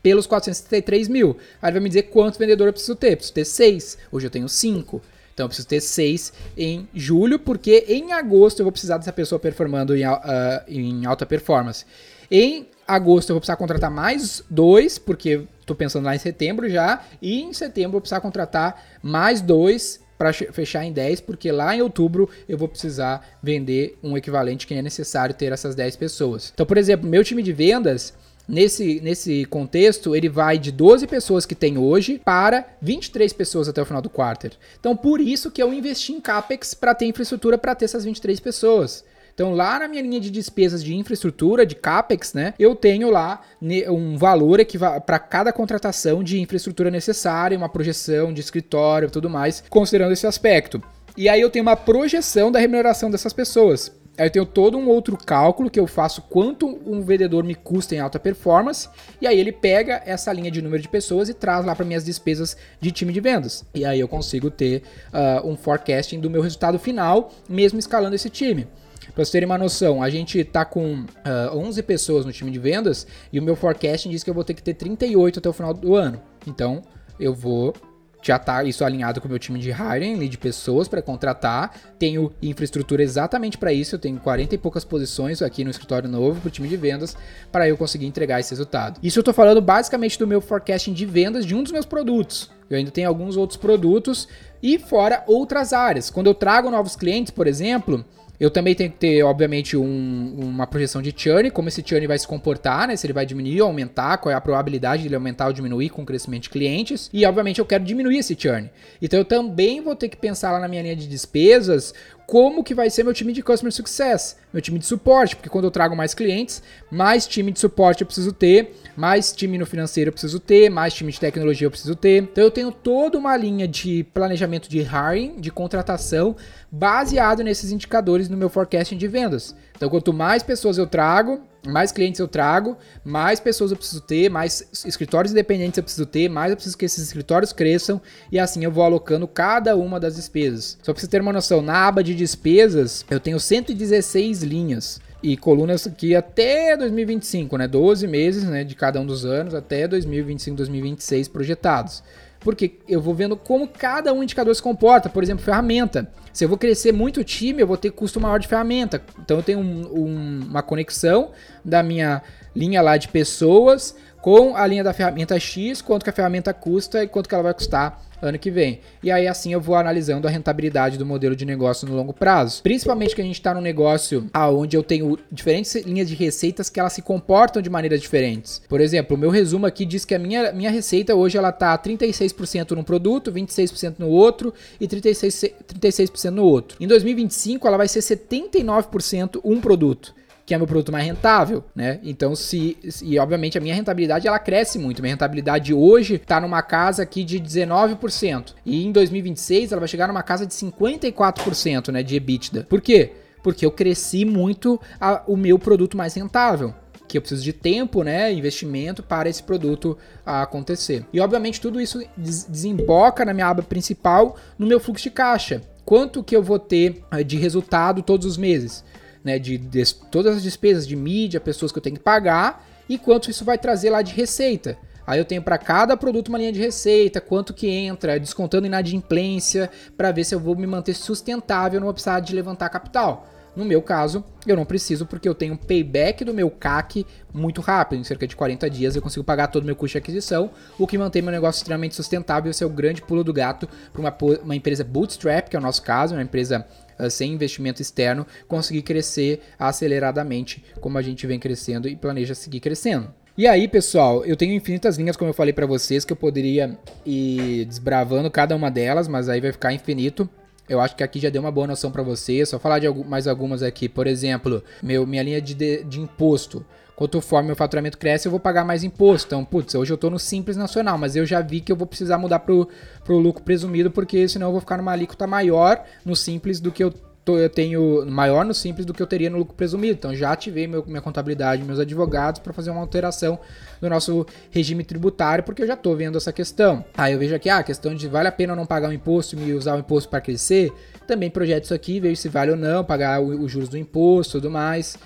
pelos 0.00 0.24
433 0.24 1.08
mil. 1.08 1.36
Aí 1.60 1.72
vai 1.72 1.80
me 1.80 1.88
dizer 1.88 2.02
quantos 2.02 2.38
vendedores 2.38 2.68
eu 2.68 2.72
preciso 2.74 2.94
ter. 2.94 3.14
Eu 3.14 3.16
preciso 3.16 3.34
ter 3.34 3.44
6. 3.44 3.98
Hoje 4.12 4.26
eu 4.28 4.30
tenho 4.30 4.48
5. 4.48 5.02
Então 5.34 5.46
eu 5.46 5.48
preciso 5.48 5.66
ter 5.66 5.80
6 5.80 6.32
em 6.56 6.88
julho, 6.94 7.40
porque 7.40 7.86
em 7.88 8.12
agosto 8.12 8.60
eu 8.60 8.64
vou 8.64 8.70
precisar 8.70 8.98
dessa 8.98 9.12
pessoa 9.12 9.40
performando 9.40 9.96
em, 9.96 10.06
uh, 10.06 10.20
em 10.68 11.04
alta 11.06 11.26
performance. 11.26 11.84
Em 12.30 12.68
agosto 12.86 13.30
eu 13.30 13.34
vou 13.34 13.40
precisar 13.40 13.56
contratar 13.56 13.90
mais 13.90 14.44
dois, 14.48 14.96
porque 14.96 15.42
estou 15.70 15.76
pensando 15.76 16.04
lá 16.04 16.14
em 16.14 16.18
setembro 16.18 16.68
já. 16.68 17.02
E 17.22 17.40
em 17.40 17.52
setembro 17.52 17.96
eu 17.96 18.00
precisar 18.00 18.20
contratar 18.20 18.82
mais 19.02 19.40
dois 19.40 20.00
para 20.18 20.32
fechar 20.34 20.84
em 20.84 20.92
10, 20.92 21.22
porque 21.22 21.50
lá 21.50 21.74
em 21.74 21.80
outubro 21.80 22.28
eu 22.46 22.58
vou 22.58 22.68
precisar 22.68 23.38
vender 23.42 23.98
um 24.02 24.18
equivalente 24.18 24.66
que 24.66 24.74
é 24.74 24.82
necessário 24.82 25.34
ter 25.34 25.50
essas 25.50 25.74
10 25.74 25.96
pessoas. 25.96 26.50
Então, 26.52 26.66
por 26.66 26.76
exemplo, 26.76 27.08
meu 27.08 27.24
time 27.24 27.42
de 27.42 27.54
vendas, 27.54 28.12
nesse, 28.46 29.00
nesse 29.00 29.46
contexto, 29.46 30.14
ele 30.14 30.28
vai 30.28 30.58
de 30.58 30.70
12 30.70 31.06
pessoas 31.06 31.46
que 31.46 31.54
tem 31.54 31.78
hoje 31.78 32.20
para 32.22 32.66
23 32.82 33.32
pessoas 33.32 33.66
até 33.66 33.80
o 33.80 33.86
final 33.86 34.02
do 34.02 34.10
quarter. 34.10 34.52
Então, 34.78 34.94
por 34.94 35.22
isso 35.22 35.50
que 35.50 35.62
eu 35.62 35.72
investi 35.72 36.12
em 36.12 36.20
CAPEX 36.20 36.74
para 36.74 36.94
ter 36.94 37.06
infraestrutura 37.06 37.56
para 37.56 37.74
ter 37.74 37.86
essas 37.86 38.04
23 38.04 38.40
pessoas. 38.40 39.02
Então, 39.32 39.52
lá 39.52 39.78
na 39.78 39.88
minha 39.88 40.02
linha 40.02 40.20
de 40.20 40.30
despesas 40.30 40.82
de 40.82 40.94
infraestrutura, 40.94 41.64
de 41.64 41.74
CAPEX, 41.74 42.34
né, 42.34 42.54
eu 42.58 42.74
tenho 42.74 43.10
lá 43.10 43.40
um 43.88 44.16
valor 44.16 44.58
para 45.06 45.18
cada 45.18 45.52
contratação 45.52 46.22
de 46.22 46.40
infraestrutura 46.40 46.90
necessária, 46.90 47.56
uma 47.56 47.68
projeção 47.68 48.32
de 48.32 48.40
escritório 48.40 49.08
e 49.08 49.10
tudo 49.10 49.30
mais, 49.30 49.62
considerando 49.68 50.12
esse 50.12 50.26
aspecto. 50.26 50.82
E 51.16 51.28
aí 51.28 51.40
eu 51.40 51.50
tenho 51.50 51.64
uma 51.64 51.76
projeção 51.76 52.50
da 52.50 52.58
remuneração 52.58 53.10
dessas 53.10 53.32
pessoas. 53.32 53.92
Aí 54.18 54.26
eu 54.26 54.30
tenho 54.30 54.44
todo 54.44 54.76
um 54.76 54.86
outro 54.88 55.16
cálculo 55.16 55.70
que 55.70 55.80
eu 55.80 55.86
faço 55.86 56.20
quanto 56.22 56.66
um 56.84 57.00
vendedor 57.00 57.42
me 57.42 57.54
custa 57.54 57.94
em 57.94 58.00
alta 58.00 58.18
performance, 58.18 58.86
e 59.18 59.26
aí 59.26 59.38
ele 59.38 59.50
pega 59.50 60.02
essa 60.04 60.30
linha 60.32 60.50
de 60.50 60.60
número 60.60 60.82
de 60.82 60.88
pessoas 60.88 61.30
e 61.30 61.34
traz 61.34 61.64
lá 61.64 61.74
para 61.74 61.86
minhas 61.86 62.04
despesas 62.04 62.56
de 62.80 62.90
time 62.90 63.12
de 63.12 63.20
vendas. 63.20 63.64
E 63.74 63.82
aí 63.82 63.98
eu 63.98 64.06
consigo 64.06 64.50
ter 64.50 64.82
uh, 65.12 65.48
um 65.48 65.56
forecasting 65.56 66.20
do 66.20 66.28
meu 66.28 66.42
resultado 66.42 66.78
final, 66.78 67.32
mesmo 67.48 67.78
escalando 67.78 68.14
esse 68.14 68.28
time. 68.28 68.66
Para 69.14 69.24
vocês 69.24 69.30
terem 69.30 69.46
uma 69.46 69.58
noção, 69.58 70.02
a 70.02 70.08
gente 70.08 70.42
tá 70.44 70.64
com 70.64 71.00
uh, 71.00 71.06
ah, 71.24 71.50
11 71.54 71.82
pessoas 71.82 72.24
no 72.24 72.32
time 72.32 72.50
de 72.50 72.58
vendas 72.58 73.06
e 73.32 73.38
o 73.38 73.42
meu 73.42 73.56
forecasting 73.56 74.10
diz 74.10 74.22
que 74.22 74.30
eu 74.30 74.34
vou 74.34 74.44
ter 74.44 74.54
que 74.54 74.62
ter 74.62 74.74
38 74.74 75.38
até 75.38 75.48
o 75.48 75.52
final 75.52 75.74
do 75.74 75.94
ano. 75.94 76.20
Então, 76.46 76.82
eu 77.18 77.34
vou 77.34 77.74
já 78.22 78.38
tá 78.38 78.62
isso 78.64 78.84
alinhado 78.84 79.20
com 79.20 79.26
o 79.26 79.30
meu 79.30 79.38
time 79.38 79.58
de 79.58 79.70
hiring, 79.70 80.28
de 80.28 80.36
pessoas 80.36 80.88
para 80.88 81.00
contratar. 81.00 81.74
Tenho 81.98 82.30
infraestrutura 82.42 83.02
exatamente 83.02 83.56
para 83.56 83.72
isso. 83.72 83.94
Eu 83.94 83.98
tenho 83.98 84.18
40 84.20 84.54
e 84.54 84.58
poucas 84.58 84.84
posições 84.84 85.40
aqui 85.40 85.64
no 85.64 85.70
escritório 85.70 86.08
novo 86.08 86.40
para 86.40 86.48
o 86.48 86.50
time 86.50 86.68
de 86.68 86.76
vendas 86.76 87.16
para 87.50 87.68
eu 87.68 87.76
conseguir 87.76 88.06
entregar 88.06 88.38
esse 88.40 88.50
resultado. 88.50 89.00
Isso 89.02 89.18
eu 89.18 89.22
estou 89.22 89.34
falando 89.34 89.60
basicamente 89.62 90.18
do 90.18 90.26
meu 90.26 90.40
forecasting 90.40 90.92
de 90.92 91.06
vendas 91.06 91.46
de 91.46 91.54
um 91.54 91.62
dos 91.62 91.72
meus 91.72 91.86
produtos. 91.86 92.50
Eu 92.68 92.76
ainda 92.76 92.90
tenho 92.90 93.08
alguns 93.08 93.36
outros 93.36 93.56
produtos 93.56 94.28
e 94.62 94.78
fora 94.78 95.24
outras 95.26 95.72
áreas. 95.72 96.10
Quando 96.10 96.26
eu 96.26 96.34
trago 96.34 96.70
novos 96.70 96.94
clientes, 96.94 97.30
por 97.30 97.46
exemplo, 97.46 98.04
eu 98.40 98.50
também 98.50 98.74
tenho 98.74 98.90
que 98.90 98.96
ter, 98.96 99.22
obviamente, 99.22 99.76
um, 99.76 100.34
uma 100.38 100.66
projeção 100.66 101.02
de 101.02 101.14
churn, 101.14 101.50
como 101.50 101.68
esse 101.68 101.84
churn 101.86 102.06
vai 102.06 102.18
se 102.18 102.26
comportar, 102.26 102.88
né? 102.88 102.96
Se 102.96 103.06
ele 103.06 103.12
vai 103.12 103.26
diminuir 103.26 103.60
ou 103.60 103.68
aumentar, 103.68 104.16
qual 104.16 104.32
é 104.32 104.34
a 104.34 104.40
probabilidade 104.40 105.02
de 105.02 105.08
ele 105.08 105.14
aumentar 105.14 105.48
ou 105.48 105.52
diminuir 105.52 105.90
com 105.90 106.00
o 106.00 106.06
crescimento 106.06 106.44
de 106.44 106.50
clientes. 106.50 107.10
E, 107.12 107.26
obviamente, 107.26 107.58
eu 107.58 107.66
quero 107.66 107.84
diminuir 107.84 108.16
esse 108.16 108.34
churn. 108.34 108.70
Então, 109.02 109.18
eu 109.18 109.26
também 109.26 109.82
vou 109.82 109.94
ter 109.94 110.08
que 110.08 110.16
pensar 110.16 110.52
lá 110.52 110.58
na 110.58 110.68
minha 110.68 110.80
linha 110.80 110.96
de 110.96 111.06
despesas 111.06 111.92
como 112.30 112.62
que 112.62 112.76
vai 112.76 112.88
ser 112.88 113.02
meu 113.02 113.12
time 113.12 113.32
de 113.32 113.42
Customer 113.42 113.72
Success, 113.72 114.36
meu 114.52 114.62
time 114.62 114.78
de 114.78 114.86
suporte, 114.86 115.34
porque 115.34 115.48
quando 115.48 115.64
eu 115.64 115.70
trago 115.70 115.96
mais 115.96 116.14
clientes, 116.14 116.62
mais 116.88 117.26
time 117.26 117.50
de 117.50 117.58
suporte 117.58 118.02
eu 118.02 118.06
preciso 118.06 118.32
ter, 118.32 118.72
mais 118.96 119.32
time 119.32 119.58
no 119.58 119.66
financeiro 119.66 120.10
eu 120.10 120.12
preciso 120.12 120.38
ter, 120.38 120.70
mais 120.70 120.94
time 120.94 121.10
de 121.10 121.18
tecnologia 121.18 121.66
eu 121.66 121.72
preciso 121.72 121.96
ter. 121.96 122.22
Então 122.22 122.44
eu 122.44 122.50
tenho 122.52 122.70
toda 122.70 123.18
uma 123.18 123.36
linha 123.36 123.66
de 123.66 124.04
planejamento 124.14 124.70
de 124.70 124.78
hiring, 124.78 125.40
de 125.40 125.50
contratação, 125.50 126.36
baseado 126.70 127.42
nesses 127.42 127.72
indicadores 127.72 128.28
no 128.28 128.36
meu 128.36 128.48
forecasting 128.48 128.96
de 128.96 129.08
vendas. 129.08 129.56
Então, 129.80 129.88
quanto 129.88 130.12
mais 130.12 130.42
pessoas 130.42 130.76
eu 130.76 130.86
trago, 130.86 131.40
mais 131.66 131.90
clientes 131.90 132.20
eu 132.20 132.28
trago, 132.28 132.76
mais 133.02 133.40
pessoas 133.40 133.70
eu 133.70 133.78
preciso 133.78 134.02
ter, 134.02 134.28
mais 134.28 134.68
escritórios 134.84 135.32
independentes 135.32 135.78
eu 135.78 135.82
preciso 135.82 136.04
ter, 136.04 136.28
mais 136.28 136.50
eu 136.50 136.56
preciso 136.56 136.76
que 136.76 136.84
esses 136.84 137.02
escritórios 137.02 137.50
cresçam 137.50 137.98
e 138.30 138.38
assim 138.38 138.62
eu 138.62 138.70
vou 138.70 138.84
alocando 138.84 139.26
cada 139.26 139.74
uma 139.74 139.98
das 139.98 140.16
despesas. 140.16 140.76
Só 140.82 140.92
para 140.92 141.00
você 141.00 141.08
ter 141.08 141.22
uma 141.22 141.32
noção, 141.32 141.62
na 141.62 141.88
aba 141.88 142.04
de 142.04 142.14
despesas 142.14 143.06
eu 143.10 143.18
tenho 143.18 143.40
116 143.40 144.42
linhas 144.42 145.00
e 145.22 145.34
colunas 145.34 145.86
aqui 145.86 146.14
até 146.14 146.76
2025, 146.76 147.56
né? 147.56 147.66
12 147.66 148.06
meses, 148.06 148.44
né, 148.44 148.64
de 148.64 148.74
cada 148.74 149.00
um 149.00 149.06
dos 149.06 149.24
anos 149.24 149.54
até 149.54 149.88
2025, 149.88 150.58
2026 150.58 151.26
projetados. 151.28 152.02
Porque 152.40 152.78
eu 152.88 153.00
vou 153.00 153.14
vendo 153.14 153.36
como 153.36 153.68
cada 153.68 154.12
um 154.12 154.22
indicador 154.22 154.54
se 154.54 154.62
comporta. 154.62 155.08
Por 155.08 155.22
exemplo, 155.22 155.44
ferramenta. 155.44 156.10
Se 156.32 156.44
eu 156.44 156.48
vou 156.48 156.56
crescer 156.56 156.92
muito 156.92 157.20
o 157.20 157.24
time, 157.24 157.60
eu 157.60 157.66
vou 157.66 157.76
ter 157.76 157.90
custo 157.90 158.20
maior 158.20 158.38
de 158.38 158.48
ferramenta. 158.48 159.02
Então 159.18 159.36
eu 159.36 159.42
tenho 159.42 159.58
um, 159.58 159.82
um, 159.92 160.40
uma 160.48 160.62
conexão 160.62 161.32
da 161.64 161.82
minha 161.82 162.22
linha 162.54 162.80
lá 162.82 162.96
de 162.96 163.08
pessoas 163.08 163.94
com 164.20 164.56
a 164.56 164.66
linha 164.66 164.84
da 164.84 164.92
ferramenta 164.92 165.38
X, 165.38 165.80
quanto 165.80 166.04
que 166.04 166.10
a 166.10 166.12
ferramenta 166.12 166.52
custa 166.52 167.02
e 167.02 167.08
quanto 167.08 167.28
que 167.28 167.34
ela 167.34 167.44
vai 167.44 167.54
custar 167.54 168.10
ano 168.22 168.38
que 168.38 168.50
vem. 168.50 168.80
E 169.02 169.10
aí 169.10 169.26
assim 169.26 169.52
eu 169.52 169.60
vou 169.60 169.74
analisando 169.74 170.28
a 170.28 170.30
rentabilidade 170.30 170.98
do 170.98 171.06
modelo 171.06 171.34
de 171.34 171.44
negócio 171.44 171.88
no 171.88 171.96
longo 171.96 172.12
prazo. 172.12 172.62
Principalmente 172.62 173.14
que 173.14 173.20
a 173.20 173.24
gente 173.24 173.36
está 173.36 173.54
num 173.54 173.60
negócio 173.60 174.26
aonde 174.32 174.76
eu 174.76 174.82
tenho 174.82 175.18
diferentes 175.30 175.74
linhas 175.86 176.08
de 176.08 176.14
receitas 176.14 176.68
que 176.68 176.78
elas 176.78 176.92
se 176.92 177.02
comportam 177.02 177.62
de 177.62 177.70
maneiras 177.70 178.00
diferentes. 178.00 178.60
Por 178.68 178.80
exemplo, 178.80 179.16
o 179.16 179.18
meu 179.18 179.30
resumo 179.30 179.66
aqui 179.66 179.84
diz 179.84 180.04
que 180.04 180.14
a 180.14 180.18
minha, 180.18 180.52
minha 180.52 180.70
receita 180.70 181.14
hoje 181.14 181.38
ela 181.38 181.52
tá 181.52 181.76
36% 181.78 182.72
num 182.72 182.82
produto, 182.82 183.32
26% 183.32 183.94
no 183.98 184.08
outro 184.08 184.52
e 184.80 184.86
36%, 184.86 185.52
36% 185.80 186.30
no 186.30 186.44
outro. 186.44 186.76
Em 186.80 186.86
2025 186.86 187.66
ela 187.66 187.76
vai 187.76 187.88
ser 187.88 188.00
79% 188.00 189.40
um 189.44 189.60
produto 189.60 190.14
que 190.50 190.54
é 190.54 190.58
meu 190.58 190.66
produto 190.66 190.90
mais 190.90 191.06
rentável, 191.06 191.62
né? 191.76 192.00
Então, 192.02 192.34
se, 192.34 192.76
e 193.04 193.16
obviamente 193.20 193.56
a 193.56 193.60
minha 193.60 193.72
rentabilidade 193.72 194.26
ela 194.26 194.38
cresce 194.40 194.80
muito. 194.80 195.00
Minha 195.00 195.14
rentabilidade 195.14 195.72
hoje 195.72 196.16
está 196.16 196.40
numa 196.40 196.60
casa 196.60 197.04
aqui 197.04 197.22
de 197.22 197.38
19%. 197.38 198.54
E 198.66 198.84
em 198.84 198.90
2026 198.90 199.70
ela 199.70 199.78
vai 199.78 199.86
chegar 199.86 200.08
numa 200.08 200.24
casa 200.24 200.44
de 200.44 200.52
54%, 200.52 201.92
né, 201.92 202.02
de 202.02 202.16
EBITDA. 202.16 202.66
Por 202.68 202.80
quê? 202.80 203.12
Porque 203.44 203.64
eu 203.64 203.70
cresci 203.70 204.24
muito 204.24 204.80
a, 205.00 205.22
o 205.28 205.36
meu 205.36 205.56
produto 205.56 205.96
mais 205.96 206.14
rentável 206.14 206.74
que 207.06 207.16
eu 207.16 207.22
preciso 207.22 207.44
de 207.44 207.52
tempo, 207.52 208.02
né, 208.02 208.32
investimento 208.32 209.04
para 209.04 209.28
esse 209.28 209.44
produto 209.44 209.96
acontecer. 210.26 211.04
E 211.12 211.20
obviamente 211.20 211.60
tudo 211.60 211.80
isso 211.80 212.02
desemboca 212.16 213.24
na 213.24 213.32
minha 213.32 213.46
aba 213.46 213.62
principal 213.62 214.36
no 214.58 214.66
meu 214.66 214.80
fluxo 214.80 215.04
de 215.04 215.10
caixa. 215.10 215.62
Quanto 215.84 216.22
que 216.22 216.36
eu 216.36 216.42
vou 216.42 216.58
ter 216.58 217.02
eh, 217.10 217.24
de 217.24 217.36
resultado 217.36 218.00
todos 218.00 218.26
os 218.26 218.36
meses? 218.36 218.84
Né, 219.24 219.38
de, 219.38 219.58
de 219.58 219.94
todas 220.10 220.36
as 220.36 220.42
despesas 220.42 220.86
de 220.86 220.96
mídia, 220.96 221.40
pessoas 221.40 221.72
que 221.72 221.78
eu 221.78 221.82
tenho 221.82 221.96
que 221.96 222.02
pagar 222.02 222.66
e 222.88 222.98
quanto 222.98 223.30
isso 223.30 223.44
vai 223.44 223.58
trazer 223.58 223.90
lá 223.90 224.02
de 224.02 224.12
receita. 224.12 224.76
Aí 225.06 225.18
eu 225.18 225.24
tenho 225.24 225.42
para 225.42 225.58
cada 225.58 225.96
produto 225.96 226.28
uma 226.28 226.38
linha 226.38 226.52
de 226.52 226.60
receita, 226.60 227.20
quanto 227.20 227.52
que 227.52 227.68
entra, 227.68 228.18
descontando 228.18 228.66
inadimplência, 228.66 229.70
para 229.96 230.12
ver 230.12 230.24
se 230.24 230.34
eu 230.34 230.40
vou 230.40 230.54
me 230.54 230.66
manter 230.66 230.94
sustentável, 230.94 231.80
não 231.80 231.86
vou 231.86 231.94
precisar 231.94 232.20
de 232.20 232.34
levantar 232.34 232.68
capital. 232.68 233.26
No 233.56 233.64
meu 233.64 233.82
caso, 233.82 234.24
eu 234.46 234.54
não 234.54 234.64
preciso 234.64 235.04
porque 235.04 235.28
eu 235.28 235.34
tenho 235.34 235.54
um 235.54 235.56
payback 235.56 236.24
do 236.24 236.32
meu 236.32 236.48
CAC 236.48 237.04
muito 237.34 237.60
rápido, 237.60 237.98
em 237.98 238.04
cerca 238.04 238.26
de 238.26 238.36
40 238.36 238.70
dias 238.70 238.94
eu 238.94 239.02
consigo 239.02 239.24
pagar 239.24 239.48
todo 239.48 239.64
o 239.64 239.66
meu 239.66 239.74
custo 239.74 239.94
de 239.94 239.98
aquisição, 239.98 240.50
o 240.78 240.86
que 240.86 240.96
mantém 240.96 241.20
meu 241.20 241.32
negócio 241.32 241.58
extremamente 241.58 241.96
sustentável. 241.96 242.50
Esse 242.50 242.62
é 242.62 242.66
o 242.66 242.70
grande 242.70 243.02
pulo 243.02 243.24
do 243.24 243.32
gato 243.32 243.68
para 243.92 244.00
uma, 244.00 244.16
uma 244.44 244.54
empresa 244.54 244.84
bootstrap, 244.84 245.48
que 245.48 245.56
é 245.56 245.58
o 245.58 245.62
nosso 245.62 245.82
caso, 245.82 246.14
uma 246.14 246.22
empresa 246.22 246.64
sem 247.08 247.32
investimento 247.32 247.80
externo, 247.80 248.26
conseguir 248.46 248.82
crescer 248.82 249.40
aceleradamente, 249.58 250.62
como 250.80 250.98
a 250.98 251.02
gente 251.02 251.26
vem 251.26 251.38
crescendo 251.38 251.88
e 251.88 251.96
planeja 251.96 252.34
seguir 252.34 252.60
crescendo. 252.60 253.08
E 253.38 253.46
aí, 253.46 253.66
pessoal, 253.68 254.24
eu 254.24 254.36
tenho 254.36 254.52
infinitas 254.52 254.98
linhas, 254.98 255.16
como 255.16 255.30
eu 255.30 255.34
falei 255.34 255.52
para 255.52 255.64
vocês, 255.64 256.04
que 256.04 256.12
eu 256.12 256.16
poderia 256.16 256.76
ir 257.06 257.64
desbravando 257.64 258.30
cada 258.30 258.54
uma 258.54 258.70
delas, 258.70 259.08
mas 259.08 259.28
aí 259.28 259.40
vai 259.40 259.52
ficar 259.52 259.72
infinito. 259.72 260.28
Eu 260.68 260.80
acho 260.80 260.94
que 260.94 261.02
aqui 261.02 261.18
já 261.18 261.30
deu 261.30 261.42
uma 261.42 261.50
boa 261.50 261.66
noção 261.66 261.90
para 261.90 262.02
vocês. 262.02 262.48
Só 262.48 262.58
falar 262.58 262.78
de 262.78 262.88
mais 263.04 263.26
algumas 263.26 263.60
aqui. 263.60 263.88
Por 263.88 264.06
exemplo, 264.06 264.62
meu, 264.80 265.04
minha 265.04 265.22
linha 265.22 265.40
de, 265.40 265.52
de, 265.52 265.82
de 265.82 266.00
imposto. 266.00 266.64
Quanto 267.00 267.18
forma 267.22 267.46
meu 267.46 267.56
faturamento 267.56 267.96
cresce, 267.96 268.28
eu 268.28 268.30
vou 268.30 268.38
pagar 268.38 268.62
mais 268.62 268.84
imposto. 268.84 269.28
Então, 269.28 269.42
putz, 269.42 269.74
hoje 269.74 269.90
eu 269.90 269.96
tô 269.96 270.10
no 270.10 270.18
Simples 270.18 270.54
Nacional, 270.54 270.98
mas 270.98 271.16
eu 271.16 271.24
já 271.24 271.40
vi 271.40 271.62
que 271.62 271.72
eu 271.72 271.76
vou 271.76 271.86
precisar 271.86 272.18
mudar 272.18 272.40
pro, 272.40 272.68
pro 273.02 273.16
lucro 273.16 273.42
presumido, 273.42 273.90
porque 273.90 274.28
senão 274.28 274.48
eu 274.48 274.52
vou 274.52 274.60
ficar 274.60 274.76
numa 274.76 274.92
alíquota 274.92 275.26
maior 275.26 275.82
no 276.04 276.14
Simples 276.14 276.60
do 276.60 276.70
que 276.70 276.84
eu 276.84 276.92
eu 277.26 277.48
tenho 277.48 278.04
maior 278.06 278.44
no 278.44 278.52
simples 278.52 278.84
do 278.84 278.92
que 278.92 279.00
eu 279.00 279.06
teria 279.06 279.30
no 279.30 279.38
lucro 279.38 279.54
presumido. 279.54 279.92
Então 279.92 280.12
já 280.12 280.32
ativei 280.32 280.66
meu, 280.66 280.84
minha 280.84 281.00
contabilidade, 281.00 281.62
meus 281.62 281.78
advogados 281.78 282.40
para 282.40 282.52
fazer 282.52 282.70
uma 282.70 282.80
alteração 282.80 283.38
do 283.80 283.88
nosso 283.88 284.26
regime 284.50 284.82
tributário, 284.82 285.44
porque 285.44 285.62
eu 285.62 285.66
já 285.66 285.74
estou 285.74 285.94
vendo 285.94 286.18
essa 286.18 286.32
questão. 286.32 286.84
Aí 286.96 287.12
eu 287.12 287.20
vejo 287.20 287.32
aqui 287.32 287.48
ah, 287.48 287.58
a 287.58 287.62
questão 287.62 287.94
de 287.94 288.08
vale 288.08 288.26
a 288.26 288.32
pena 288.32 288.56
não 288.56 288.66
pagar 288.66 288.88
o 288.88 288.92
imposto 288.92 289.38
e 289.38 289.52
usar 289.52 289.76
o 289.76 289.78
imposto 289.78 290.10
para 290.10 290.20
crescer. 290.20 290.72
Também 291.06 291.30
projeto 291.30 291.64
isso 291.64 291.74
aqui, 291.74 292.00
vejo 292.00 292.16
se 292.16 292.28
vale 292.28 292.50
ou 292.50 292.56
não, 292.56 292.82
pagar 292.82 293.20
os 293.20 293.52
juros 293.52 293.68
do 293.68 293.78
imposto 293.78 294.40
tudo 294.40 294.50
mais. 294.50 294.98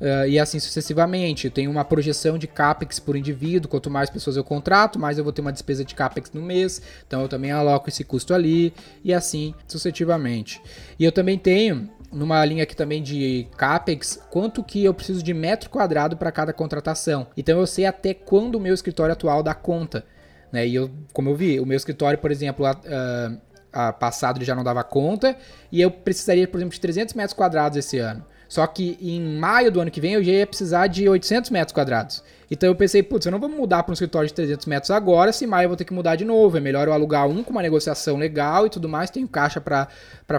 Uh, 0.00 0.26
e 0.26 0.38
assim 0.38 0.58
sucessivamente. 0.58 1.46
Eu 1.46 1.50
tenho 1.50 1.70
uma 1.70 1.84
projeção 1.84 2.38
de 2.38 2.46
capex 2.46 2.98
por 2.98 3.16
indivíduo. 3.16 3.70
Quanto 3.70 3.90
mais 3.90 4.08
pessoas 4.08 4.36
eu 4.36 4.42
contrato, 4.42 4.98
mais 4.98 5.18
eu 5.18 5.24
vou 5.24 5.32
ter 5.32 5.42
uma 5.42 5.52
despesa 5.52 5.84
de 5.84 5.94
capex 5.94 6.32
no 6.32 6.40
mês. 6.40 6.80
Então 7.06 7.20
eu 7.20 7.28
também 7.28 7.50
aloco 7.50 7.88
esse 7.88 8.02
custo 8.02 8.32
ali 8.32 8.72
e 9.04 9.12
assim 9.12 9.54
sucessivamente. 9.68 10.60
E 10.98 11.04
eu 11.04 11.12
também 11.12 11.38
tenho 11.38 11.90
numa 12.12 12.44
linha 12.44 12.64
aqui 12.64 12.74
também 12.74 13.02
de 13.02 13.46
capex, 13.56 14.20
quanto 14.30 14.64
que 14.64 14.84
eu 14.84 14.92
preciso 14.92 15.22
de 15.22 15.32
metro 15.32 15.70
quadrado 15.70 16.16
para 16.16 16.32
cada 16.32 16.52
contratação. 16.52 17.28
Então 17.36 17.58
eu 17.60 17.66
sei 17.66 17.86
até 17.86 18.12
quando 18.12 18.56
o 18.56 18.60
meu 18.60 18.74
escritório 18.74 19.12
atual 19.12 19.42
dá 19.42 19.54
conta. 19.54 20.04
Né? 20.50 20.66
E 20.66 20.74
eu, 20.74 20.90
como 21.12 21.30
eu 21.30 21.36
vi, 21.36 21.60
o 21.60 21.66
meu 21.66 21.76
escritório, 21.76 22.18
por 22.18 22.30
exemplo, 22.32 22.66
uh, 22.66 22.70
uh, 22.70 23.92
passado 23.98 24.38
ele 24.38 24.44
já 24.44 24.54
não 24.54 24.64
dava 24.64 24.82
conta 24.82 25.36
e 25.70 25.80
eu 25.80 25.90
precisaria, 25.90 26.48
por 26.48 26.58
exemplo, 26.58 26.74
de 26.74 26.80
300 26.80 27.14
metros 27.14 27.34
quadrados 27.34 27.78
esse 27.78 27.98
ano. 27.98 28.24
Só 28.50 28.66
que 28.66 28.98
em 29.00 29.20
maio 29.38 29.70
do 29.70 29.80
ano 29.80 29.92
que 29.92 30.00
vem 30.00 30.14
eu 30.14 30.24
já 30.24 30.32
ia 30.32 30.46
precisar 30.46 30.88
de 30.88 31.08
800 31.08 31.50
metros 31.50 31.72
quadrados. 31.72 32.20
Então 32.50 32.68
eu 32.68 32.74
pensei, 32.74 33.00
putz, 33.00 33.24
eu 33.24 33.30
não 33.30 33.38
vou 33.38 33.48
mudar 33.48 33.84
para 33.84 33.92
um 33.92 33.94
escritório 33.94 34.26
de 34.26 34.34
300 34.34 34.66
metros 34.66 34.90
agora, 34.90 35.32
se 35.32 35.46
maio 35.46 35.66
eu 35.66 35.68
vou 35.68 35.76
ter 35.76 35.84
que 35.84 35.94
mudar 35.94 36.16
de 36.16 36.24
novo. 36.24 36.56
É 36.56 36.60
melhor 36.60 36.88
eu 36.88 36.92
alugar 36.92 37.28
um 37.28 37.44
com 37.44 37.52
uma 37.52 37.62
negociação 37.62 38.16
legal 38.16 38.66
e 38.66 38.70
tudo 38.70 38.88
mais. 38.88 39.08
Tenho 39.08 39.28
caixa 39.28 39.60
para 39.60 39.86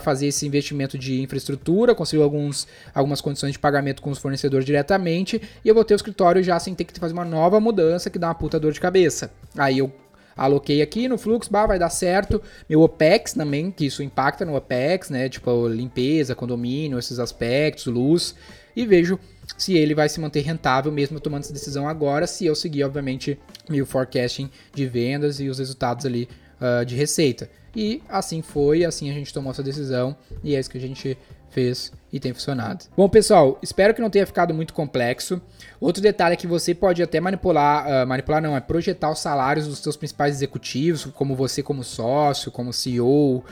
fazer 0.01 0.27
esse 0.27 0.45
investimento 0.45 0.97
de 0.97 1.21
infraestrutura, 1.21 1.95
consigo 1.95 2.21
alguns, 2.21 2.67
algumas 2.93 3.21
condições 3.21 3.53
de 3.53 3.59
pagamento 3.59 4.01
com 4.01 4.09
os 4.09 4.19
fornecedores 4.19 4.65
diretamente 4.65 5.41
e 5.63 5.69
eu 5.69 5.73
vou 5.73 5.85
ter 5.85 5.93
o 5.93 5.95
escritório 5.95 6.43
já 6.43 6.59
sem 6.59 6.75
ter 6.75 6.83
que 6.83 6.99
fazer 6.99 7.13
uma 7.13 7.23
nova 7.23 7.61
mudança 7.61 8.09
que 8.09 8.19
dá 8.19 8.27
uma 8.27 8.35
puta 8.35 8.59
dor 8.59 8.73
de 8.73 8.81
cabeça. 8.81 9.31
Aí 9.57 9.77
eu 9.77 9.89
aloquei 10.35 10.81
aqui 10.81 11.07
no 11.07 11.17
fluxo, 11.17 11.51
bah, 11.51 11.65
vai 11.65 11.79
dar 11.79 11.89
certo. 11.89 12.41
Meu 12.69 12.81
OPEX 12.81 13.33
também, 13.33 13.71
que 13.71 13.85
isso 13.85 14.03
impacta 14.03 14.45
no 14.45 14.55
OPEX, 14.55 15.09
né? 15.09 15.29
Tipo 15.29 15.67
limpeza, 15.67 16.35
condomínio, 16.35 16.99
esses 16.99 17.19
aspectos, 17.19 17.87
luz. 17.87 18.35
E 18.75 18.85
vejo 18.85 19.19
se 19.57 19.73
ele 19.73 19.93
vai 19.93 20.07
se 20.07 20.19
manter 20.19 20.41
rentável 20.41 20.91
mesmo 20.91 21.19
tomando 21.19 21.43
essa 21.43 21.53
decisão 21.53 21.87
agora, 21.87 22.25
se 22.25 22.45
eu 22.45 22.55
seguir, 22.55 22.83
obviamente, 22.83 23.37
meu 23.69 23.85
forecasting 23.85 24.49
de 24.73 24.87
vendas 24.87 25.39
e 25.39 25.49
os 25.49 25.59
resultados 25.59 26.05
ali 26.05 26.27
uh, 26.59 26.85
de 26.85 26.95
receita. 26.95 27.49
E 27.75 28.01
assim 28.09 28.41
foi, 28.41 28.83
assim 28.83 29.09
a 29.09 29.13
gente 29.13 29.33
tomou 29.33 29.51
essa 29.51 29.63
decisão 29.63 30.15
e 30.43 30.55
é 30.55 30.59
isso 30.59 30.69
que 30.69 30.77
a 30.77 30.81
gente 30.81 31.17
fez 31.51 31.91
e 32.11 32.19
tem 32.19 32.33
funcionado. 32.33 32.85
Bom, 32.95 33.07
pessoal, 33.07 33.57
espero 33.61 33.93
que 33.93 34.01
não 34.01 34.09
tenha 34.09 34.25
ficado 34.25 34.53
muito 34.53 34.73
complexo. 34.73 35.41
Outro 35.79 36.01
detalhe 36.01 36.33
é 36.33 36.35
que 36.35 36.45
você 36.45 36.75
pode 36.75 37.01
até 37.01 37.19
manipular, 37.19 37.85
uh, 37.87 38.07
manipular 38.07 38.41
não, 38.41 38.55
é 38.55 38.59
projetar 38.59 39.09
os 39.09 39.19
salários 39.19 39.67
dos 39.67 39.79
seus 39.79 39.95
principais 39.95 40.35
executivos, 40.35 41.05
como 41.05 41.35
você 41.35 41.63
como 41.63 41.83
sócio, 41.83 42.51
como 42.51 42.73
CEO 42.73 43.37
uh, 43.37 43.43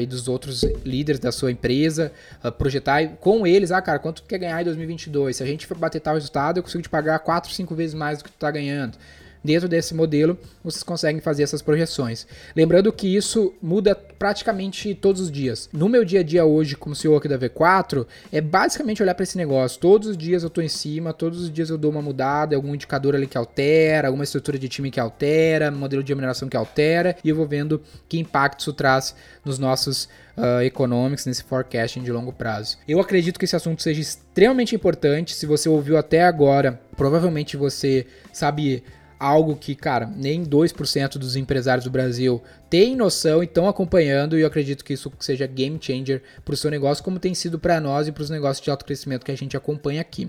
e 0.00 0.06
dos 0.06 0.28
outros 0.28 0.62
líderes 0.84 1.18
da 1.18 1.32
sua 1.32 1.50
empresa, 1.50 2.12
uh, 2.44 2.52
projetar 2.52 3.06
com 3.20 3.46
eles, 3.46 3.70
ah, 3.70 3.80
cara, 3.80 3.98
quanto 3.98 4.22
tu 4.22 4.28
quer 4.28 4.38
ganhar 4.38 4.60
em 4.60 4.64
2022? 4.64 5.36
Se 5.36 5.42
a 5.42 5.46
gente 5.46 5.66
for 5.66 5.76
bater 5.76 6.00
tal 6.00 6.14
resultado, 6.14 6.58
eu 6.58 6.62
consigo 6.62 6.82
te 6.82 6.90
pagar 6.90 7.18
4, 7.18 7.50
5 7.50 7.74
vezes 7.74 7.94
mais 7.94 8.18
do 8.18 8.24
que 8.24 8.30
tu 8.30 8.38
tá 8.38 8.50
ganhando. 8.50 8.96
Dentro 9.44 9.68
desse 9.68 9.94
modelo, 9.94 10.38
vocês 10.62 10.82
conseguem 10.82 11.20
fazer 11.20 11.42
essas 11.42 11.60
projeções. 11.60 12.26
Lembrando 12.54 12.92
que 12.92 13.14
isso 13.14 13.54
muda 13.60 13.94
praticamente 13.94 14.94
todos 14.94 15.20
os 15.20 15.32
dias. 15.32 15.68
No 15.72 15.88
meu 15.88 16.04
dia 16.04 16.20
a 16.20 16.22
dia 16.22 16.44
hoje, 16.44 16.76
como 16.76 16.94
CEO 16.94 17.16
aqui 17.16 17.28
da 17.28 17.38
V4, 17.38 18.06
é 18.30 18.40
basicamente 18.40 19.02
olhar 19.02 19.14
para 19.14 19.24
esse 19.24 19.36
negócio. 19.36 19.80
Todos 19.80 20.08
os 20.08 20.16
dias 20.16 20.42
eu 20.42 20.46
estou 20.46 20.62
em 20.62 20.68
cima, 20.68 21.12
todos 21.12 21.42
os 21.42 21.50
dias 21.50 21.70
eu 21.70 21.78
dou 21.78 21.90
uma 21.90 22.02
mudada, 22.02 22.54
algum 22.54 22.74
indicador 22.74 23.16
ali 23.16 23.26
que 23.26 23.36
altera, 23.36 24.08
alguma 24.08 24.24
estrutura 24.24 24.58
de 24.58 24.68
time 24.68 24.90
que 24.90 25.00
altera, 25.00 25.70
modelo 25.70 26.04
de 26.04 26.12
remuneração 26.12 26.48
que 26.48 26.56
altera, 26.56 27.16
e 27.24 27.28
eu 27.28 27.34
vou 27.34 27.46
vendo 27.46 27.82
que 28.08 28.18
impacto 28.18 28.60
isso 28.60 28.72
traz 28.72 29.14
nos 29.44 29.58
nossos 29.58 30.08
uh, 30.36 30.62
economics, 30.62 31.26
nesse 31.26 31.42
forecasting 31.42 32.02
de 32.02 32.12
longo 32.12 32.32
prazo. 32.32 32.78
Eu 32.86 33.00
acredito 33.00 33.38
que 33.38 33.44
esse 33.44 33.56
assunto 33.56 33.82
seja 33.82 34.00
extremamente 34.00 34.74
importante. 34.74 35.34
Se 35.34 35.46
você 35.46 35.68
ouviu 35.68 35.96
até 35.96 36.22
agora, 36.22 36.80
provavelmente 36.96 37.56
você 37.56 38.06
sabe 38.32 38.82
algo 39.22 39.54
que, 39.54 39.76
cara, 39.76 40.06
nem 40.06 40.44
2% 40.44 41.16
dos 41.16 41.36
empresários 41.36 41.84
do 41.84 41.90
Brasil 41.90 42.42
têm 42.68 42.96
noção 42.96 43.40
e 43.40 43.46
estão 43.46 43.68
acompanhando, 43.68 44.36
e 44.36 44.40
eu 44.40 44.46
acredito 44.48 44.84
que 44.84 44.92
isso 44.92 45.12
seja 45.20 45.46
game 45.46 45.78
changer 45.80 46.22
para 46.44 46.54
o 46.54 46.56
seu 46.56 46.70
negócio, 46.70 47.04
como 47.04 47.20
tem 47.20 47.32
sido 47.32 47.56
para 47.56 47.80
nós 47.80 48.08
e 48.08 48.12
para 48.12 48.22
os 48.24 48.30
negócios 48.30 48.64
de 48.64 48.68
alto 48.68 48.84
crescimento 48.84 49.24
que 49.24 49.30
a 49.30 49.36
gente 49.36 49.56
acompanha 49.56 50.00
aqui. 50.00 50.28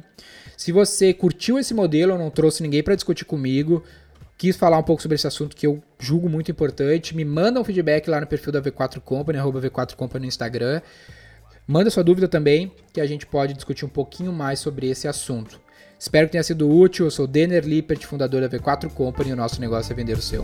Se 0.55 0.71
você 0.71 1.11
curtiu 1.11 1.57
esse 1.57 1.73
modelo, 1.73 2.17
não 2.19 2.29
trouxe 2.29 2.61
ninguém 2.61 2.83
para 2.83 2.93
discutir 2.93 3.25
comigo, 3.25 3.83
quis 4.37 4.55
falar 4.55 4.77
um 4.77 4.83
pouco 4.83 5.01
sobre 5.01 5.15
esse 5.15 5.25
assunto 5.25 5.55
que 5.55 5.65
eu 5.65 5.81
julgo 5.97 6.29
muito 6.29 6.51
importante, 6.51 7.15
me 7.15 7.25
manda 7.25 7.59
um 7.59 7.63
feedback 7.63 8.07
lá 8.07 8.21
no 8.21 8.27
perfil 8.27 8.51
da 8.51 8.61
V4 8.61 8.99
Company, 8.99 9.39
arroba 9.39 9.59
V4 9.59 9.95
Company 9.95 10.21
no 10.21 10.27
Instagram. 10.27 10.81
Manda 11.65 11.89
sua 11.89 12.03
dúvida 12.03 12.27
também, 12.27 12.71
que 12.93 13.01
a 13.01 13.07
gente 13.07 13.25
pode 13.25 13.53
discutir 13.53 13.85
um 13.85 13.89
pouquinho 13.89 14.31
mais 14.31 14.59
sobre 14.59 14.87
esse 14.87 15.07
assunto. 15.07 15.62
Espero 16.03 16.27
que 16.27 16.33
tenha 16.33 16.43
sido 16.43 16.69
útil. 16.69 17.05
Eu 17.05 17.11
sou 17.11 17.25
Denner 17.25 17.63
Lippert, 17.65 18.05
fundador 18.05 18.41
da 18.41 18.49
V4 18.49 18.89
Company 18.89 19.29
e 19.29 19.33
o 19.33 19.37
nosso 19.37 19.61
negócio 19.61 19.93
é 19.93 19.95
vender 19.95 20.17
o 20.17 20.21
seu. 20.21 20.43